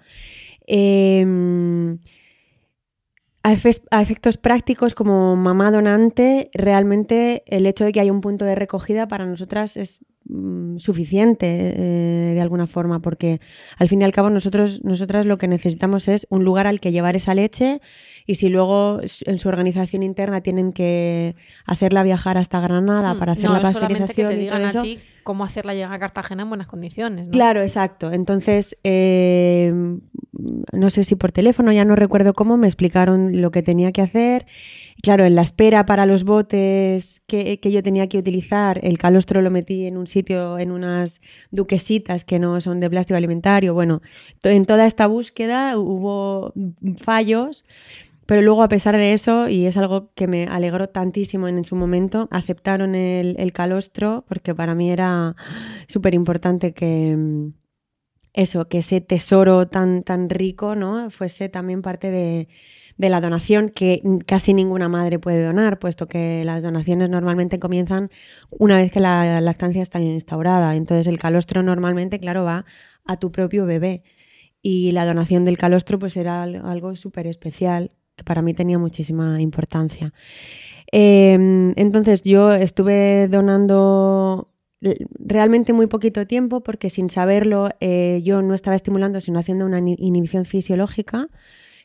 [3.45, 8.21] A, efes- a efectos prácticos, como mamá donante, realmente el hecho de que haya un
[8.21, 13.41] punto de recogida para nosotras es mm, suficiente eh, de alguna forma, porque
[13.77, 16.93] al fin y al cabo nosotros, nosotras lo que necesitamos es un lugar al que
[16.93, 17.81] llevar esa leche
[18.25, 23.31] y si luego en su organización interna tienen que hacerla viajar hasta Granada Mm, para
[23.33, 24.79] hacer no, la es que te y todo digan eso.
[24.79, 27.31] a ti cómo hacerla llegar a Cartagena en buenas condiciones, ¿no?
[27.31, 28.11] Claro, exacto.
[28.11, 29.73] Entonces, eh,
[30.71, 34.01] no sé si por teléfono, ya no recuerdo cómo, me explicaron lo que tenía que
[34.01, 34.45] hacer.
[35.01, 39.41] Claro, en la espera para los botes que, que yo tenía que utilizar, el calostro
[39.41, 43.73] lo metí en un sitio, en unas duquesitas que no son de plástico alimentario.
[43.73, 44.01] Bueno,
[44.43, 46.53] en toda esta búsqueda hubo
[47.01, 47.65] fallos.
[48.33, 51.75] Pero luego, a pesar de eso, y es algo que me alegró tantísimo en, su
[51.75, 55.35] momento, aceptaron el, calostro, porque para mí era
[55.87, 57.53] súper importante que mm,
[58.33, 61.11] eso, que ese tesoro tan, tan rico, ¿no?
[61.11, 62.47] Fuese también parte de,
[62.97, 68.09] de la donación que casi ninguna madre puede donar, puesto que las donaciones normalmente comienzan
[68.49, 70.75] una vez que la lactancia está instaurada.
[70.75, 72.65] Entonces el calostro normalmente, claro, va
[73.05, 74.01] a tu propio bebé.
[74.63, 78.77] Y la donación del calostro pues era al- algo súper especial, que para mí tenía
[78.77, 80.13] muchísima importancia.
[80.91, 84.49] Eh, entonces yo estuve donando
[85.19, 89.79] realmente muy poquito tiempo porque sin saberlo eh, yo no estaba estimulando sino haciendo una
[89.79, 91.29] inhibición fisiológica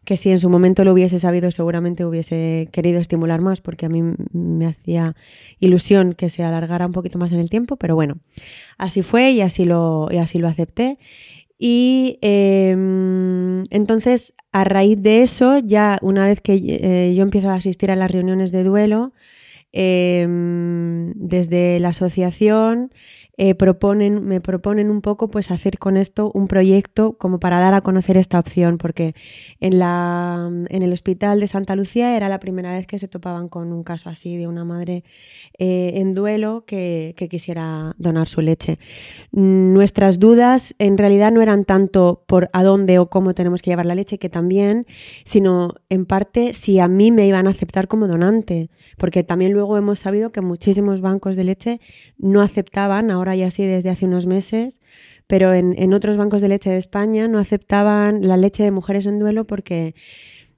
[0.04, 3.88] que si en su momento lo hubiese sabido seguramente hubiese querido estimular más porque a
[3.88, 5.14] mí me hacía
[5.60, 8.18] ilusión que se alargara un poquito más en el tiempo, pero bueno,
[8.78, 10.98] así fue y así lo, y así lo acepté.
[11.58, 12.70] Y eh,
[13.70, 17.96] entonces, a raíz de eso, ya una vez que eh, yo empiezo a asistir a
[17.96, 19.12] las reuniones de duelo,
[19.72, 20.26] eh,
[21.16, 22.92] desde la asociación
[23.38, 27.72] eh, proponen, me proponen un poco pues hacer con esto un proyecto como para dar
[27.72, 29.14] a conocer esta opción, porque
[29.60, 33.48] en, la, en el hospital de Santa Lucía era la primera vez que se topaban
[33.48, 35.04] con un caso así de una madre
[35.56, 38.80] eh, en duelo que, que quisiera donar su leche.
[39.30, 43.86] Nuestras dudas en realidad no eran tanto por a dónde o cómo tenemos que llevar
[43.86, 44.84] la leche, que también,
[45.24, 49.78] sino en parte si a mí me iban a aceptar como donante, porque también luego
[49.78, 51.80] hemos sabido que muchísimos bancos de leche
[52.18, 54.80] no aceptaban, ahora ya sí desde hace unos meses,
[55.26, 59.06] pero en, en otros bancos de leche de España no aceptaban la leche de mujeres
[59.06, 59.94] en duelo porque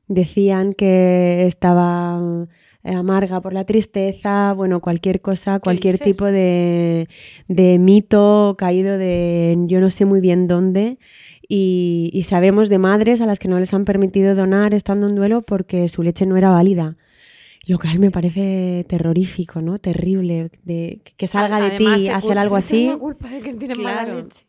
[0.06, 2.46] decían que estaba
[2.82, 7.08] eh, amarga por la tristeza, bueno, cualquier cosa, cualquier tipo de,
[7.46, 10.98] de mito caído de yo no sé muy bien dónde.
[11.46, 15.16] Y, y sabemos de madres a las que no les han permitido donar estando en
[15.16, 16.96] duelo porque su leche no era válida.
[17.66, 19.78] Lo cual me parece terrorífico, ¿no?
[19.78, 22.84] Terrible, de que salga de ti hacer algo así.
[22.84, 24.46] echa la culpa de que tienes mala leche.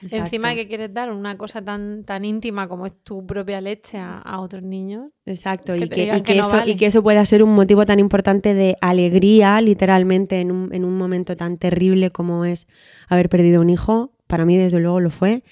[0.00, 0.24] Exacto.
[0.24, 4.18] Encima que quieres dar una cosa tan, tan íntima como es tu propia leche a,
[4.18, 5.10] a otros niños.
[5.26, 6.72] Exacto, que y que, digan y que que no eso, vale.
[6.72, 10.84] y que eso pueda ser un motivo tan importante de alegría, literalmente, en un, en
[10.84, 12.66] un momento tan terrible como es
[13.08, 14.12] haber perdido un hijo.
[14.26, 15.44] Para mí, desde luego, lo fue.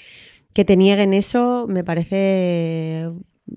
[0.52, 3.08] Que te nieguen eso me parece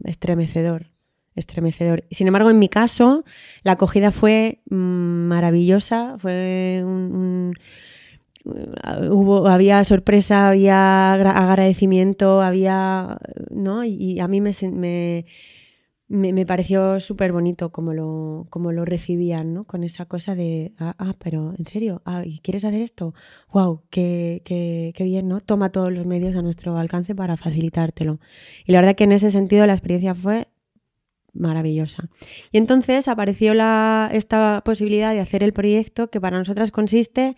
[0.03, 0.92] estremecedor.
[1.35, 2.03] Estremecedor.
[2.11, 3.23] Sin embargo, en mi caso,
[3.63, 4.75] la acogida fue mm,
[5.27, 6.15] maravillosa.
[6.19, 7.53] Fue un-
[8.45, 13.17] Uh, hubo, había sorpresa, había agra- agradecimiento, había,
[13.49, 13.85] ¿no?
[13.85, 14.51] Y, a mí me,
[16.09, 19.63] me, me pareció súper bonito como lo, como lo recibían, ¿no?
[19.63, 22.01] Con esa cosa de, ah, ah, pero ¿en serio?
[22.05, 23.13] Ah, ¿y quieres hacer esto?
[23.53, 23.83] ¡Wow!
[23.89, 25.39] Qué, qué, qué bien, ¿no?
[25.39, 28.19] Toma todos los medios a nuestro alcance para facilitártelo.
[28.65, 30.49] Y la verdad que en ese sentido la experiencia fue
[31.33, 32.09] maravillosa.
[32.51, 37.35] Y entonces apareció la, esta posibilidad de hacer el proyecto que para nosotras consiste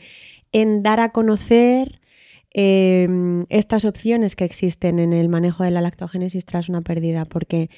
[0.52, 2.02] en dar a conocer
[2.54, 3.08] eh,
[3.50, 7.70] estas opciones que existen en el manejo de la lactogénesis tras una pérdida, porque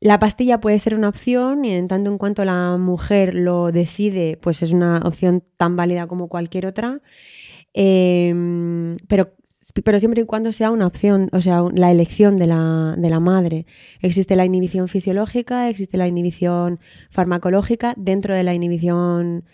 [0.00, 4.36] la pastilla puede ser una opción y en tanto en cuanto la mujer lo decide,
[4.42, 7.00] pues es una opción tan válida como cualquier otra,
[7.74, 8.34] Eh,
[9.08, 9.32] pero,
[9.84, 13.20] pero siempre y cuando sea una opción, o sea, la elección de la, de la
[13.20, 13.66] madre.
[14.00, 17.94] Existe la inhibición fisiológica, existe la inhibición farmacológica.
[17.96, 19.44] Dentro de la inhibición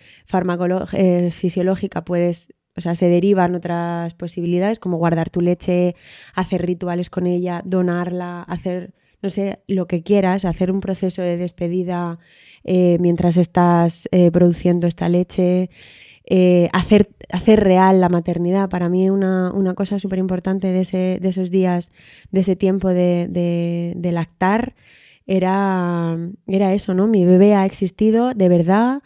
[0.92, 5.94] eh, fisiológica puedes, o sea, se derivan otras posibilidades como guardar tu leche,
[6.34, 11.36] hacer rituales con ella, donarla, hacer, no sé, lo que quieras, hacer un proceso de
[11.36, 12.18] despedida
[12.64, 15.68] eh, mientras estás eh, produciendo esta leche.
[16.30, 18.68] Eh, hacer, hacer real la maternidad.
[18.68, 21.90] Para mí una, una cosa súper importante de, de esos días,
[22.30, 24.74] de ese tiempo de, de- lactar,
[25.26, 26.16] era,
[26.46, 27.06] era eso, ¿no?
[27.06, 29.02] Mi bebé ha existido de verdad,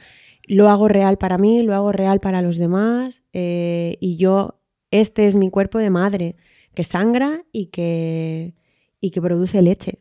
[0.47, 4.61] lo hago real para mí, lo hago real para los demás eh, y yo,
[4.91, 6.37] este es mi cuerpo de madre,
[6.75, 8.55] que sangra y que,
[9.01, 10.01] y que produce leche,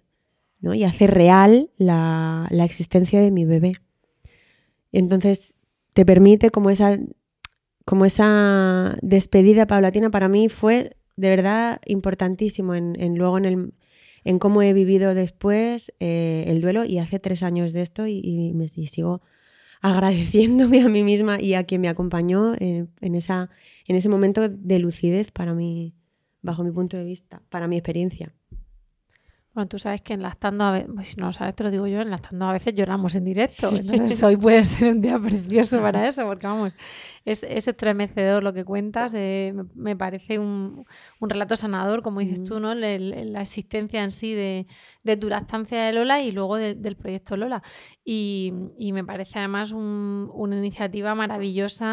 [0.60, 0.74] ¿no?
[0.74, 3.74] Y hace real la, la existencia de mi bebé.
[4.92, 5.56] Entonces
[5.94, 6.98] te permite como esa,
[7.86, 13.74] como esa despedida paulatina para mí fue de verdad importantísimo en, en luego en el
[14.24, 18.54] en cómo he vivido después eh, el duelo y hace tres años de esto y,
[18.54, 19.22] me sigo
[19.82, 23.50] agradeciéndome a mí misma y a quien me acompañó en, en esa,
[23.88, 25.96] en ese momento de lucidez para mí,
[26.42, 28.34] bajo mi punto de vista, para mi experiencia.
[29.54, 31.86] Bueno, tú sabes que en Lactando, a veces, si no lo sabes, te lo digo
[31.86, 33.70] yo, en Lactando a veces lloramos en directo.
[33.76, 36.74] Entonces hoy puede ser un día precioso para eso, porque vamos,
[37.26, 39.14] es, es estremecedor lo que cuentas.
[39.14, 40.86] eh, me, me parece un,
[41.20, 42.74] un relato sanador, como dices tú, ¿no?
[42.74, 44.68] La existencia en sí de,
[45.04, 47.62] de tu lactancia de Lola y luego de- del proyecto Lola.
[48.06, 51.86] Y, y me parece además un- una iniciativa maravillosa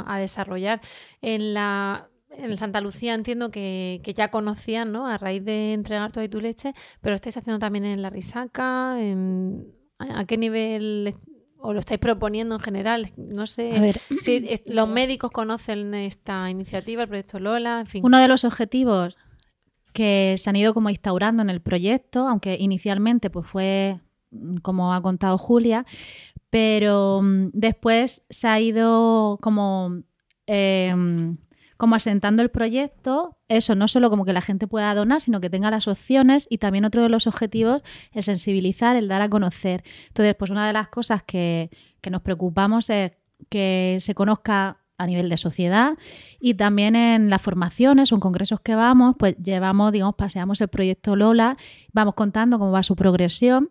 [0.00, 0.80] a, a desarrollar.
[1.22, 2.08] En la
[2.38, 5.06] en Santa Lucía entiendo que, que ya conocían, ¿no?
[5.06, 9.00] A raíz de entregar toda tu leche, pero lo estáis haciendo también en la risaca.
[9.00, 9.66] en-
[9.98, 11.14] ¿a, qué nivel
[11.58, 13.10] o lo estáis proponiendo en general?
[13.16, 14.00] No sé A ver.
[14.20, 18.04] si es- los médicos conocen esta iniciativa, el proyecto Lola, en fin.
[18.04, 19.16] Uno de los objetivos
[19.92, 24.00] que se han ido como instaurando en el proyecto, aunque inicialmente pues fue
[24.62, 25.86] como ha contado Julia,
[26.50, 30.02] pero mm, después se ha ido como,
[30.48, 30.92] eh,
[31.76, 35.50] como asentando el proyecto, eso no solo como que la gente pueda donar, sino que
[35.50, 39.84] tenga las opciones y también otro de los objetivos es sensibilizar, el dar a conocer.
[40.08, 41.70] Entonces, pues una de las cosas que,
[42.00, 43.12] que nos preocupamos es
[43.48, 45.94] que se conozca a nivel de sociedad
[46.40, 50.68] y también en las formaciones o en congresos que vamos, pues llevamos, digamos, paseamos el
[50.68, 51.56] proyecto Lola,
[51.92, 53.70] vamos contando cómo va su progresión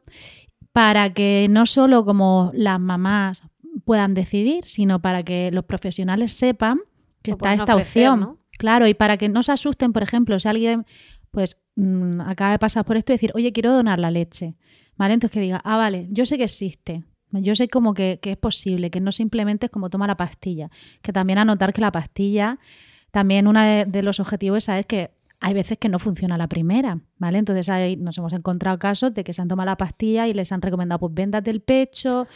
[0.73, 3.43] para que no solo como las mamás
[3.85, 6.81] puedan decidir, sino para que los profesionales sepan
[7.23, 8.19] que está esta ofrecer, opción.
[8.19, 8.37] ¿no?
[8.57, 10.85] Claro, y para que no se asusten, por ejemplo, si alguien
[11.31, 14.55] pues mm, acaba de pasar por esto y decir, oye, quiero donar la leche,
[14.95, 15.15] ¿vale?
[15.15, 18.37] Entonces que diga, ah, vale, yo sé que existe, yo sé como que, que es
[18.37, 20.69] posible, que no simplemente es como toma la pastilla,
[21.01, 22.59] que también anotar que la pastilla,
[23.09, 25.11] también uno de, de los objetivos es saber que
[25.45, 27.37] hay veces que no funciona la primera, ¿vale?
[27.37, 30.51] Entonces ahí nos hemos encontrado casos de que se han tomado la pastilla y les
[30.51, 32.27] han recomendado pues vendas del pecho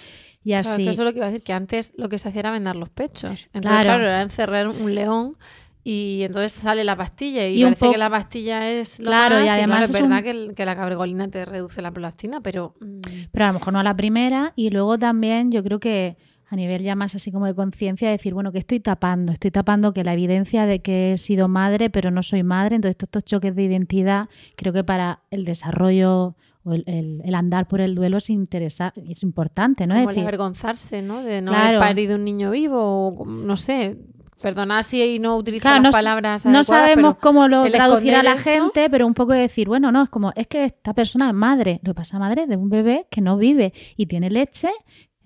[0.43, 0.83] y Claro, así.
[0.83, 2.51] que eso es lo que iba a decir, que antes lo que se hacía era
[2.51, 3.47] vendar los pechos.
[3.53, 3.83] Entonces, Claro.
[3.83, 5.37] claro, era encerrar un león
[5.83, 9.49] y entonces sale la pastilla y, parece que la pastilla es lo Claro, más, y
[9.49, 12.75] además es es un- verdad que, el- que la cabrigolina te reduce la prolactina, pero...
[12.81, 12.99] mm,
[13.31, 16.17] pero a lo mejor no a la primera y luego también yo creo que
[16.49, 19.31] a nivel ya más así como de conciencia decir, bueno, que estoy tapando?
[19.33, 22.95] Estoy tapando que la evidencia de que he sido madre pero no soy madre, entonces
[22.97, 27.67] todos estos choques de identidad creo que para el desarrollo o el, el- el andar
[27.67, 29.93] por el duelo es, interesa- es importante, ¿no?
[29.95, 31.21] Es Como el decir, avergonzarse, ¿no?
[31.23, 31.67] De no Claro.
[31.67, 33.97] haber parido un niño vivo, o no sé.
[34.41, 38.33] Perdonad si no utilizo Claro, las no, palabras no sabemos pero cómo lo traducirá la
[38.33, 41.29] eso- gente, pero un poco de decir, bueno, no, es como, es que esta persona
[41.29, 44.69] es madre, lo pasa madre de un bebé que no vive y tiene leche,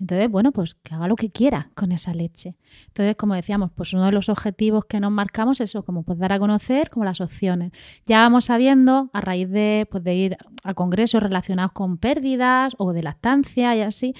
[0.02, 2.56] entonces, bueno, pues que haga lo que quiera con esa leche.
[2.88, 6.18] Entonces, como decíamos, pues uno de los objetivos que nos marcamos es eso, como pues
[6.18, 7.70] dar a conocer como las opciones.
[8.04, 12.92] Ya vamos sabiendo, a raíz de, pues, de ir a congresos relacionados con pérdidas o
[12.92, 14.12] de lactancia y así,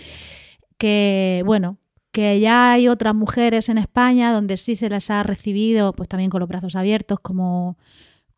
[0.79, 1.79] que, bueno,
[2.13, 6.31] que ya hay otras mujeres en España donde sí se las ha recibido, pues también
[6.31, 7.77] con los brazos abiertos, como,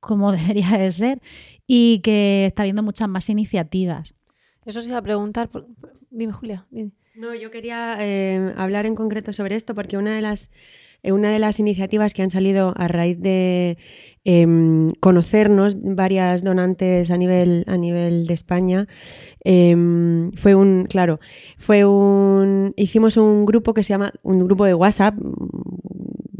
[0.00, 1.20] como debería de ser,
[1.66, 4.14] y que está habiendo muchas más iniciativas.
[4.64, 5.50] Eso se iba a preguntar.
[6.10, 6.66] Dime, Julia.
[6.70, 6.92] dime.
[7.14, 10.50] No, yo quería eh, hablar en concreto sobre esto porque una de las
[11.04, 13.78] eh, una de las iniciativas que han salido a raíz de
[14.24, 18.88] em, conocernos varias donantes a nivel a nivel de España
[19.44, 21.20] em, fue un claro
[21.56, 25.14] fue un hicimos un grupo que se llama un grupo de WhatsApp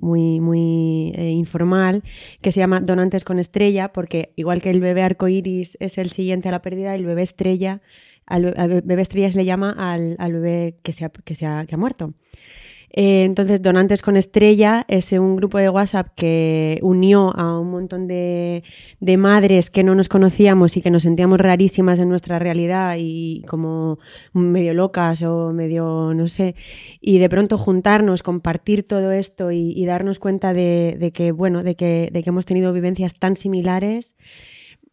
[0.01, 2.03] muy muy eh, informal
[2.41, 6.49] que se llama donantes con estrella porque igual que el bebé arcoíris es el siguiente
[6.49, 7.81] a la pérdida el bebé estrella
[8.27, 11.75] al, bebé estrella se le llama al, al bebé que se ha, que se que
[11.75, 12.15] ha muerto.
[12.97, 18.07] Eh, entonces, Donantes con Estrella es un grupo de WhatsApp que unió a un montón
[18.07, 18.63] de,
[19.01, 23.43] de madres que no nos conocíamos y que nos sentíamos rarísimas en nuestra realidad y
[23.49, 23.99] como
[24.33, 26.55] medio locas o medio, no sé,
[27.01, 31.65] y de pronto juntarnos, compartir todo esto y, y darnos cuenta de, de que, bueno,
[31.65, 34.15] de que, de que hemos tenido vivencias tan similares.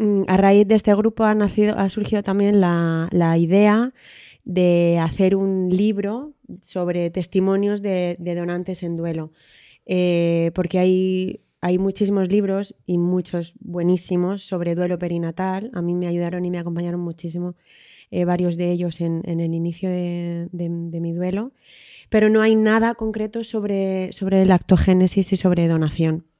[0.01, 3.93] Mm, A raíz de este grupo ha, surgido también la, idea
[4.43, 6.33] de hacer un libro
[6.63, 9.31] sobre testimonios de, donantes en duelo.
[9.85, 15.69] Eh, porque hay, muchísimos libros y muchos buenísimos sobre duelo perinatal.
[15.73, 17.53] A mí me ayudaron y me acompañaron muchísimo
[18.09, 21.51] eh, varios de ellos en, el inicio de mi duelo.
[22.09, 26.30] Pero no hay nada concreto sobre, sobre lactogénesis y sobre donación.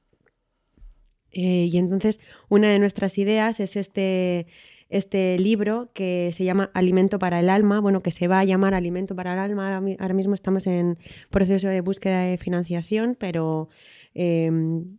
[1.32, 2.19] Eh, y entonces
[2.49, 4.47] una de nuestras ideas es este,
[4.89, 8.73] este libro que se llama Alimento para el Alma, bueno, que se va a llamar
[8.73, 9.65] Alimento para el Alma.
[9.65, 10.97] Ahora, mi- ahora mismo estamos en
[11.29, 13.69] proceso de búsqueda de financiación, pero
[14.13, 14.51] eh,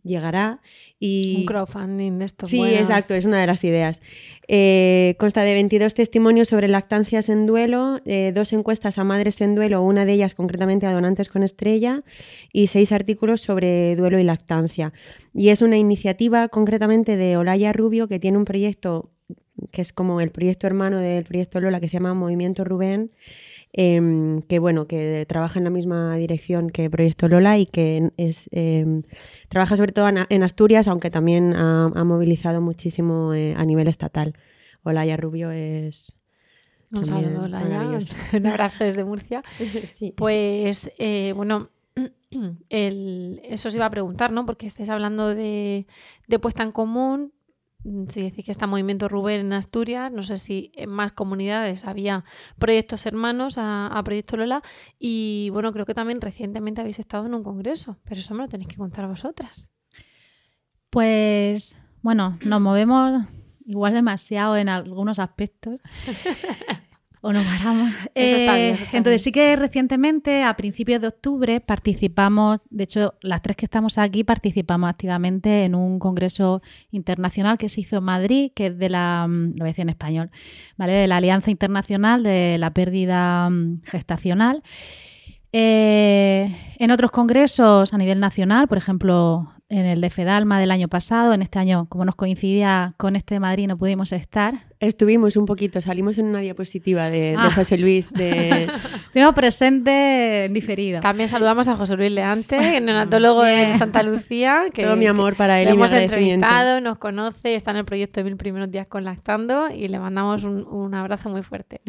[0.03, 0.59] llegará.
[1.05, 1.35] Y...
[1.39, 2.79] Un crowdfunding de estos Sí, buenos.
[2.79, 4.01] exacto, es una de las ideas.
[4.47, 9.53] Eh, consta de 22 testimonios sobre lactancias en duelo, eh, dos encuestas a madres en
[9.53, 12.03] duelo, una de ellas concretamente a donantes con estrella,
[12.53, 14.93] y seis artículos sobre duelo y lactancia.
[15.33, 19.11] Y es una iniciativa concretamente de Olaya Rubio, que tiene un proyecto
[19.71, 23.11] que es como el proyecto hermano del proyecto Lola, que se llama Movimiento Rubén,
[23.73, 28.47] em, que bueno, que trabaja en la misma dirección que Proyecto Lola y que es
[28.51, 29.03] em,
[29.49, 34.35] trabaja sobre todo en, Asturias, aunque también ha, ha movilizado muchísimo eh, a nivel estatal.
[34.83, 36.17] Olaya Rubio es
[36.91, 38.15] Un saludo, maravillosa.
[38.37, 39.43] Un abrazo desde Murcia.
[39.85, 40.13] sí.
[40.15, 41.69] Pues, eh, bueno,
[42.69, 44.45] el- eso os iba a preguntar, ¿no?
[44.45, 45.87] Porque estáis hablando de,
[46.27, 47.33] de puesta en común.
[47.83, 51.85] Mm, Si decís que está Movimiento Rubén en Asturias, no sé si en más comunidades
[51.85, 52.23] había
[52.57, 54.61] proyectos hermanos a, a Proyecto Lola.
[54.99, 58.49] Y bueno, creo que también recientemente habéis estado en un congreso, pero eso me lo
[58.49, 59.69] tenéis que contar vosotras.
[60.89, 63.23] Pues bueno, nos movemos
[63.65, 65.79] igual demasiado en algunos aspectos.
[67.25, 67.89] o nos paramos.
[68.15, 69.23] Eso está bien, Eh, eso está entonces bien.
[69.23, 74.25] sí que recientemente, a principios de octubre, participamos, de hecho las tres que estamos aquí
[74.25, 76.61] participamos activamente en un congreso
[76.91, 79.83] internacional que se hizo en Madrid, que es de la, mm, lo voy a decir
[79.83, 80.31] en español,
[80.77, 80.91] ¿vale?
[80.91, 84.61] De la Alianza Internacional de la Pérdida mm, Gestacional.
[85.53, 90.87] Eh, en otros congresos a nivel nacional, por ejemplo, en el de Fedalma del año
[90.87, 94.65] pasado, en este año, como nos coincidía con este de Madrid, no pudimos estar.
[94.79, 97.49] Estuvimos un poquito, salimos en una diapositiva de, de Ah.
[97.49, 98.67] José Luis de
[99.07, 100.99] Estuvimos presentes en diferido.
[100.99, 103.73] También saludamos a José Luis Leante, neonatólogo de.
[103.73, 104.65] Santa Lucía.
[104.73, 107.85] Que, todo mi amor para él Lo y hemos entrevistado, nos conoce, está en el
[107.85, 111.79] proyecto de Mil Primeros Días con Lactando y le mandamos un, un abrazo muy fuerte.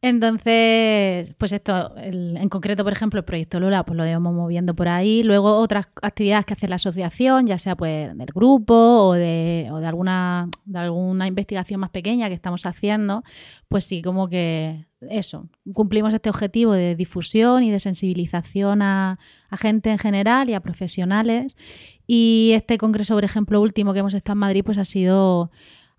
[0.00, 4.74] Entonces, pues esto, el- en concreto, por ejemplo, el proyecto Lola, pues lo llevamos moviendo
[4.74, 5.24] por ahí.
[5.24, 9.78] Luego otras actividades que hace la asociación, ya sea pues del grupo o de, o
[9.78, 13.24] de alguna, de alguna investigación más pequeña que estamos haciendo,
[13.68, 19.18] pues sí, como que eso, cumplimos este objetivo de difusión y de sensibilización a,
[19.50, 21.56] a gente en general y a profesionales.
[22.06, 25.50] Y este congreso, por ejemplo, último que hemos estado en Madrid, pues ha sido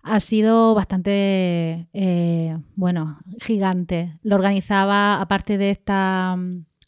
[0.02, 4.18] ha sido bastante, eh, bueno, gigante.
[4.22, 6.36] Lo organizaba, aparte de esta,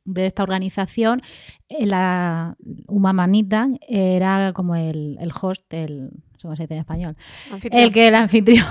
[0.05, 1.23] de esta organización,
[1.69, 2.57] eh, la
[2.87, 6.11] Humamanita era como el, el host, el,
[6.41, 7.17] cómo se dice en español.
[7.51, 7.85] Anfitrión.
[7.85, 8.67] El que el anfitrión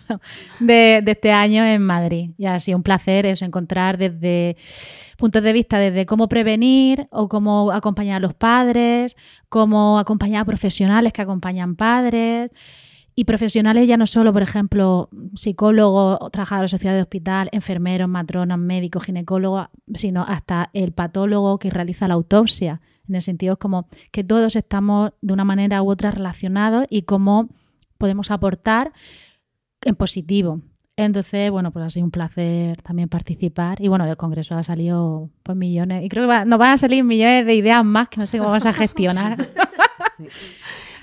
[0.60, 2.30] de, de este año en Madrid.
[2.38, 4.56] Y ha sido un placer eso, encontrar desde
[5.22, 9.16] puntos de vista desde cómo prevenir o cómo acompañar a los padres,
[9.48, 12.50] cómo acompañar a profesionales que acompañan padres.
[13.14, 18.58] Y profesionales ya no solo, por ejemplo, psicólogos, trabajadores de sociedad de hospital, enfermeros, matronas,
[18.58, 22.80] médicos, ginecólogos, sino hasta el patólogo que realiza la autopsia.
[23.06, 27.02] En el sentido es como que todos estamos de una manera u otra relacionados y
[27.02, 27.50] cómo
[27.98, 28.92] podemos aportar
[29.84, 30.60] en positivo.
[30.96, 33.80] Entonces, bueno, pues ha sido un placer también participar.
[33.80, 36.04] Y bueno, del Congreso ha salido pues millones.
[36.04, 38.38] Y creo que va- nos van a salir millones de ideas más que no sé
[38.38, 39.36] cómo vamos a gestionar.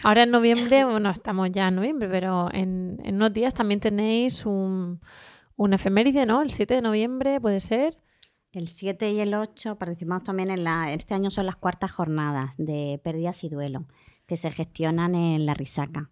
[0.04, 5.02] Ahora en noviembre, bueno, estamos ya en noviembre, pero en, unos días también tenéis un,
[5.56, 6.42] un efeméride, ¿no?
[6.42, 7.98] El 7 de noviembre, ¿puede ser?
[8.52, 10.94] El 7 y el 8 participamos también en la.
[10.94, 13.86] Este año son las cuartas jornadas de pérdidas y duelo
[14.26, 16.10] que se gestionan en la Risaca.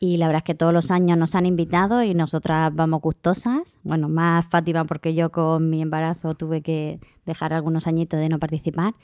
[0.00, 3.80] Y la verdad es que todos los años nos han invitado y nosotras vamos gustosas.
[3.82, 8.38] Bueno, más Fátima porque yo con mi embarazo tuve que dejar algunos añitos de no
[8.38, 8.94] participar.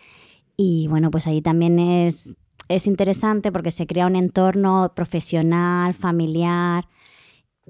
[0.56, 2.36] Y bueno, pues ahí también es,
[2.68, 6.86] es interesante porque se crea un entorno profesional, familiar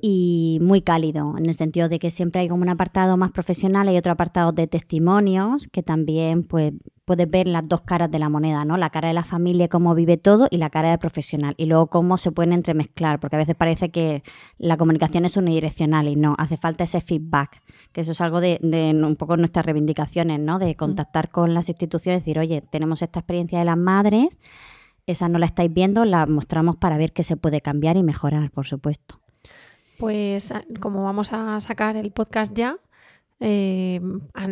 [0.01, 3.89] y muy cálido, en el sentido de que siempre hay como un apartado más profesional
[3.89, 6.73] y otro apartado de testimonios, que también pues
[7.05, 8.77] puedes ver las dos caras de la moneda, ¿no?
[8.77, 11.55] La cara de la familia, cómo vive todo, y la cara del profesional.
[11.59, 14.23] Y luego cómo se pueden entremezclar, porque a veces parece que
[14.59, 18.59] la comunicación es unidireccional y no, hace falta ese feedback, que eso es algo de,
[18.63, 20.59] de un poco nuestras reivindicaciones, ¿no?
[20.59, 24.41] De contactar con las instituciones, decir, oye, tenemos esta experiencia de las madres,
[25.07, 28.51] esa no la estáis viendo, la mostramos para ver qué se puede cambiar y mejorar,
[28.51, 29.21] por supuesto.
[29.99, 32.77] Pues a- como vamos a sacar el podcast ya,
[33.41, 34.01] eh,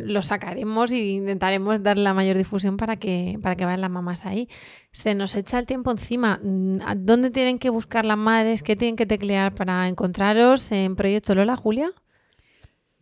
[0.04, 4.26] lo sacaremos y intentaremos dar la mayor difusión para que, para que vayan las mamás
[4.26, 4.48] ahí.
[4.92, 6.40] Se nos echa el tiempo encima.
[6.42, 8.62] Mm, ¿a ¿Dónde tienen que buscar las madres?
[8.62, 11.90] ¿Qué tienen que teclear para encontraros en Proyecto Lola, Julia?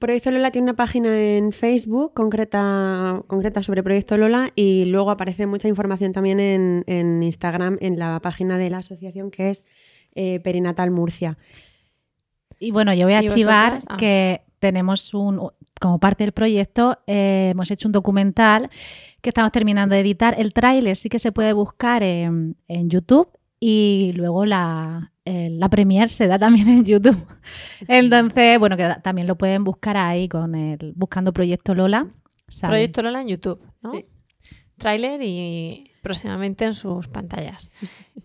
[0.01, 5.47] Proyecto Lola tiene una página en Facebook concreta, concreta sobre Proyecto Lola y luego aparece
[5.47, 9.65] mucha información también en, en Instagram en la página de la asociación que es
[10.15, 11.37] eh, Perinatal Murcia.
[12.59, 13.79] Y bueno, yo voy a ¿Y archivar?
[13.89, 13.97] Ah.
[13.99, 18.71] que tenemos un, como parte del proyecto, eh, hemos hecho un documental
[19.21, 20.35] que estamos terminando de editar.
[20.39, 23.29] El tráiler sí que se puede buscar en, en YouTube
[23.61, 27.25] y luego la, eh, la premier se da también en YouTube.
[27.89, 32.07] Entonces, bueno, que también lo pueden buscar ahí con el buscando Proyecto Lola.
[32.61, 33.93] Proyecto Lola en YouTube, ¿no?
[33.93, 34.07] Sí.
[34.77, 37.71] Tráiler y próximamente en sus pantallas.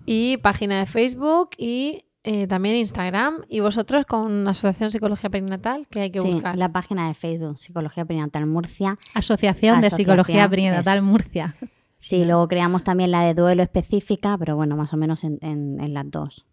[0.06, 3.42] Y página de Facebook y eh, también Instagram.
[3.50, 6.58] Y vosotros con Asociación Psicología Perinatal, que hay que Sí, buscar.
[6.58, 8.98] la página de Facebook, Psicología Perinatal Murcia.
[9.14, 11.02] Asociación de Psicología Perinatal.
[11.02, 11.56] Murcia.
[11.98, 15.80] Sí, luego creamos también la de duelo específica, pero bueno, más o menos en, en-
[15.82, 16.46] en las dos.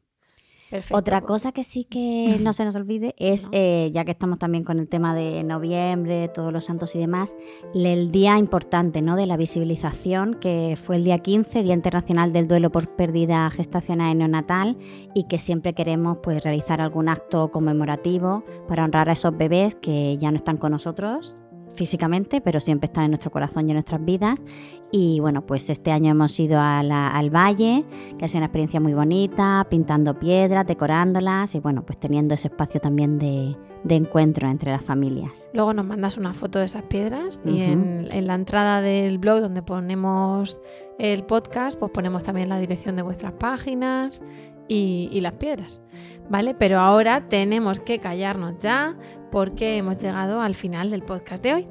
[0.72, 0.96] Perfecto.
[0.96, 4.64] Otra cosa que sí que no se nos olvide es, eh, ya que estamos también
[4.64, 7.36] con el tema de noviembre, todos los santos y demás,
[7.74, 9.14] el día importante ¿no?
[9.14, 14.12] de la visibilización, que fue el día 15, Día Internacional del Duelo por Pérdida Gestacional
[14.12, 14.78] y Neonatal,
[15.14, 20.16] y que siempre queremos pues, realizar algún acto conmemorativo para honrar a esos bebés que
[20.16, 21.41] ya no están con nosotros
[21.74, 24.42] físicamente, pero siempre están en nuestro corazón y en nuestras vidas.
[24.90, 27.84] Y bueno, pues este año hemos ido a la- al valle,
[28.18, 32.48] que ha sido una experiencia muy bonita, pintando piedras, decorándolas y bueno, pues teniendo ese
[32.48, 35.50] espacio también de, de encuentro entre las familias.
[35.54, 39.62] Luego nos mandas una foto de esas piedras y en la entrada del blog donde
[39.62, 40.60] ponemos
[40.98, 44.20] el podcast, pues ponemos también la dirección de vuestras páginas
[44.68, 45.82] y, y las piedras,
[46.28, 46.54] ¿vale?
[46.54, 48.96] Pero ahora tenemos que callarnos ya
[49.30, 51.68] porque hemos llegado al final del podcast de hoy.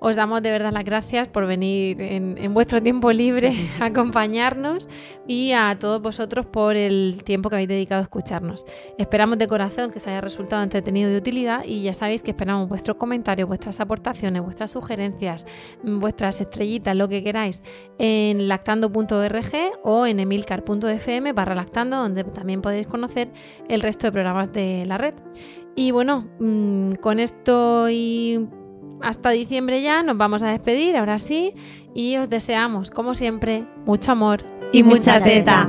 [0.00, 4.88] Os damos de verdad las gracias por venir en, en vuestro tiempo libre a acompañarnos
[5.26, 8.64] y a todos vosotros por el tiempo que habéis dedicado a escucharnos.
[8.96, 12.30] Esperamos de corazón que os haya resultado entretenido y de utilidad y ya sabéis que
[12.30, 15.46] esperamos vuestros comentarios, vuestras aportaciones, vuestras sugerencias,
[15.82, 17.60] mm, vuestras estrellitas, lo que queráis
[17.98, 23.30] en lactando.org o en emilcar.fm barra lactando donde también podéis conocer
[23.68, 25.14] el resto de programas de la red.
[25.74, 28.48] Y bueno, mm, con esto y
[29.02, 31.54] hasta diciembre ya nos vamos a despedir, ahora sí,
[31.94, 35.68] y os deseamos, como siempre, mucho amor Y mucha teta.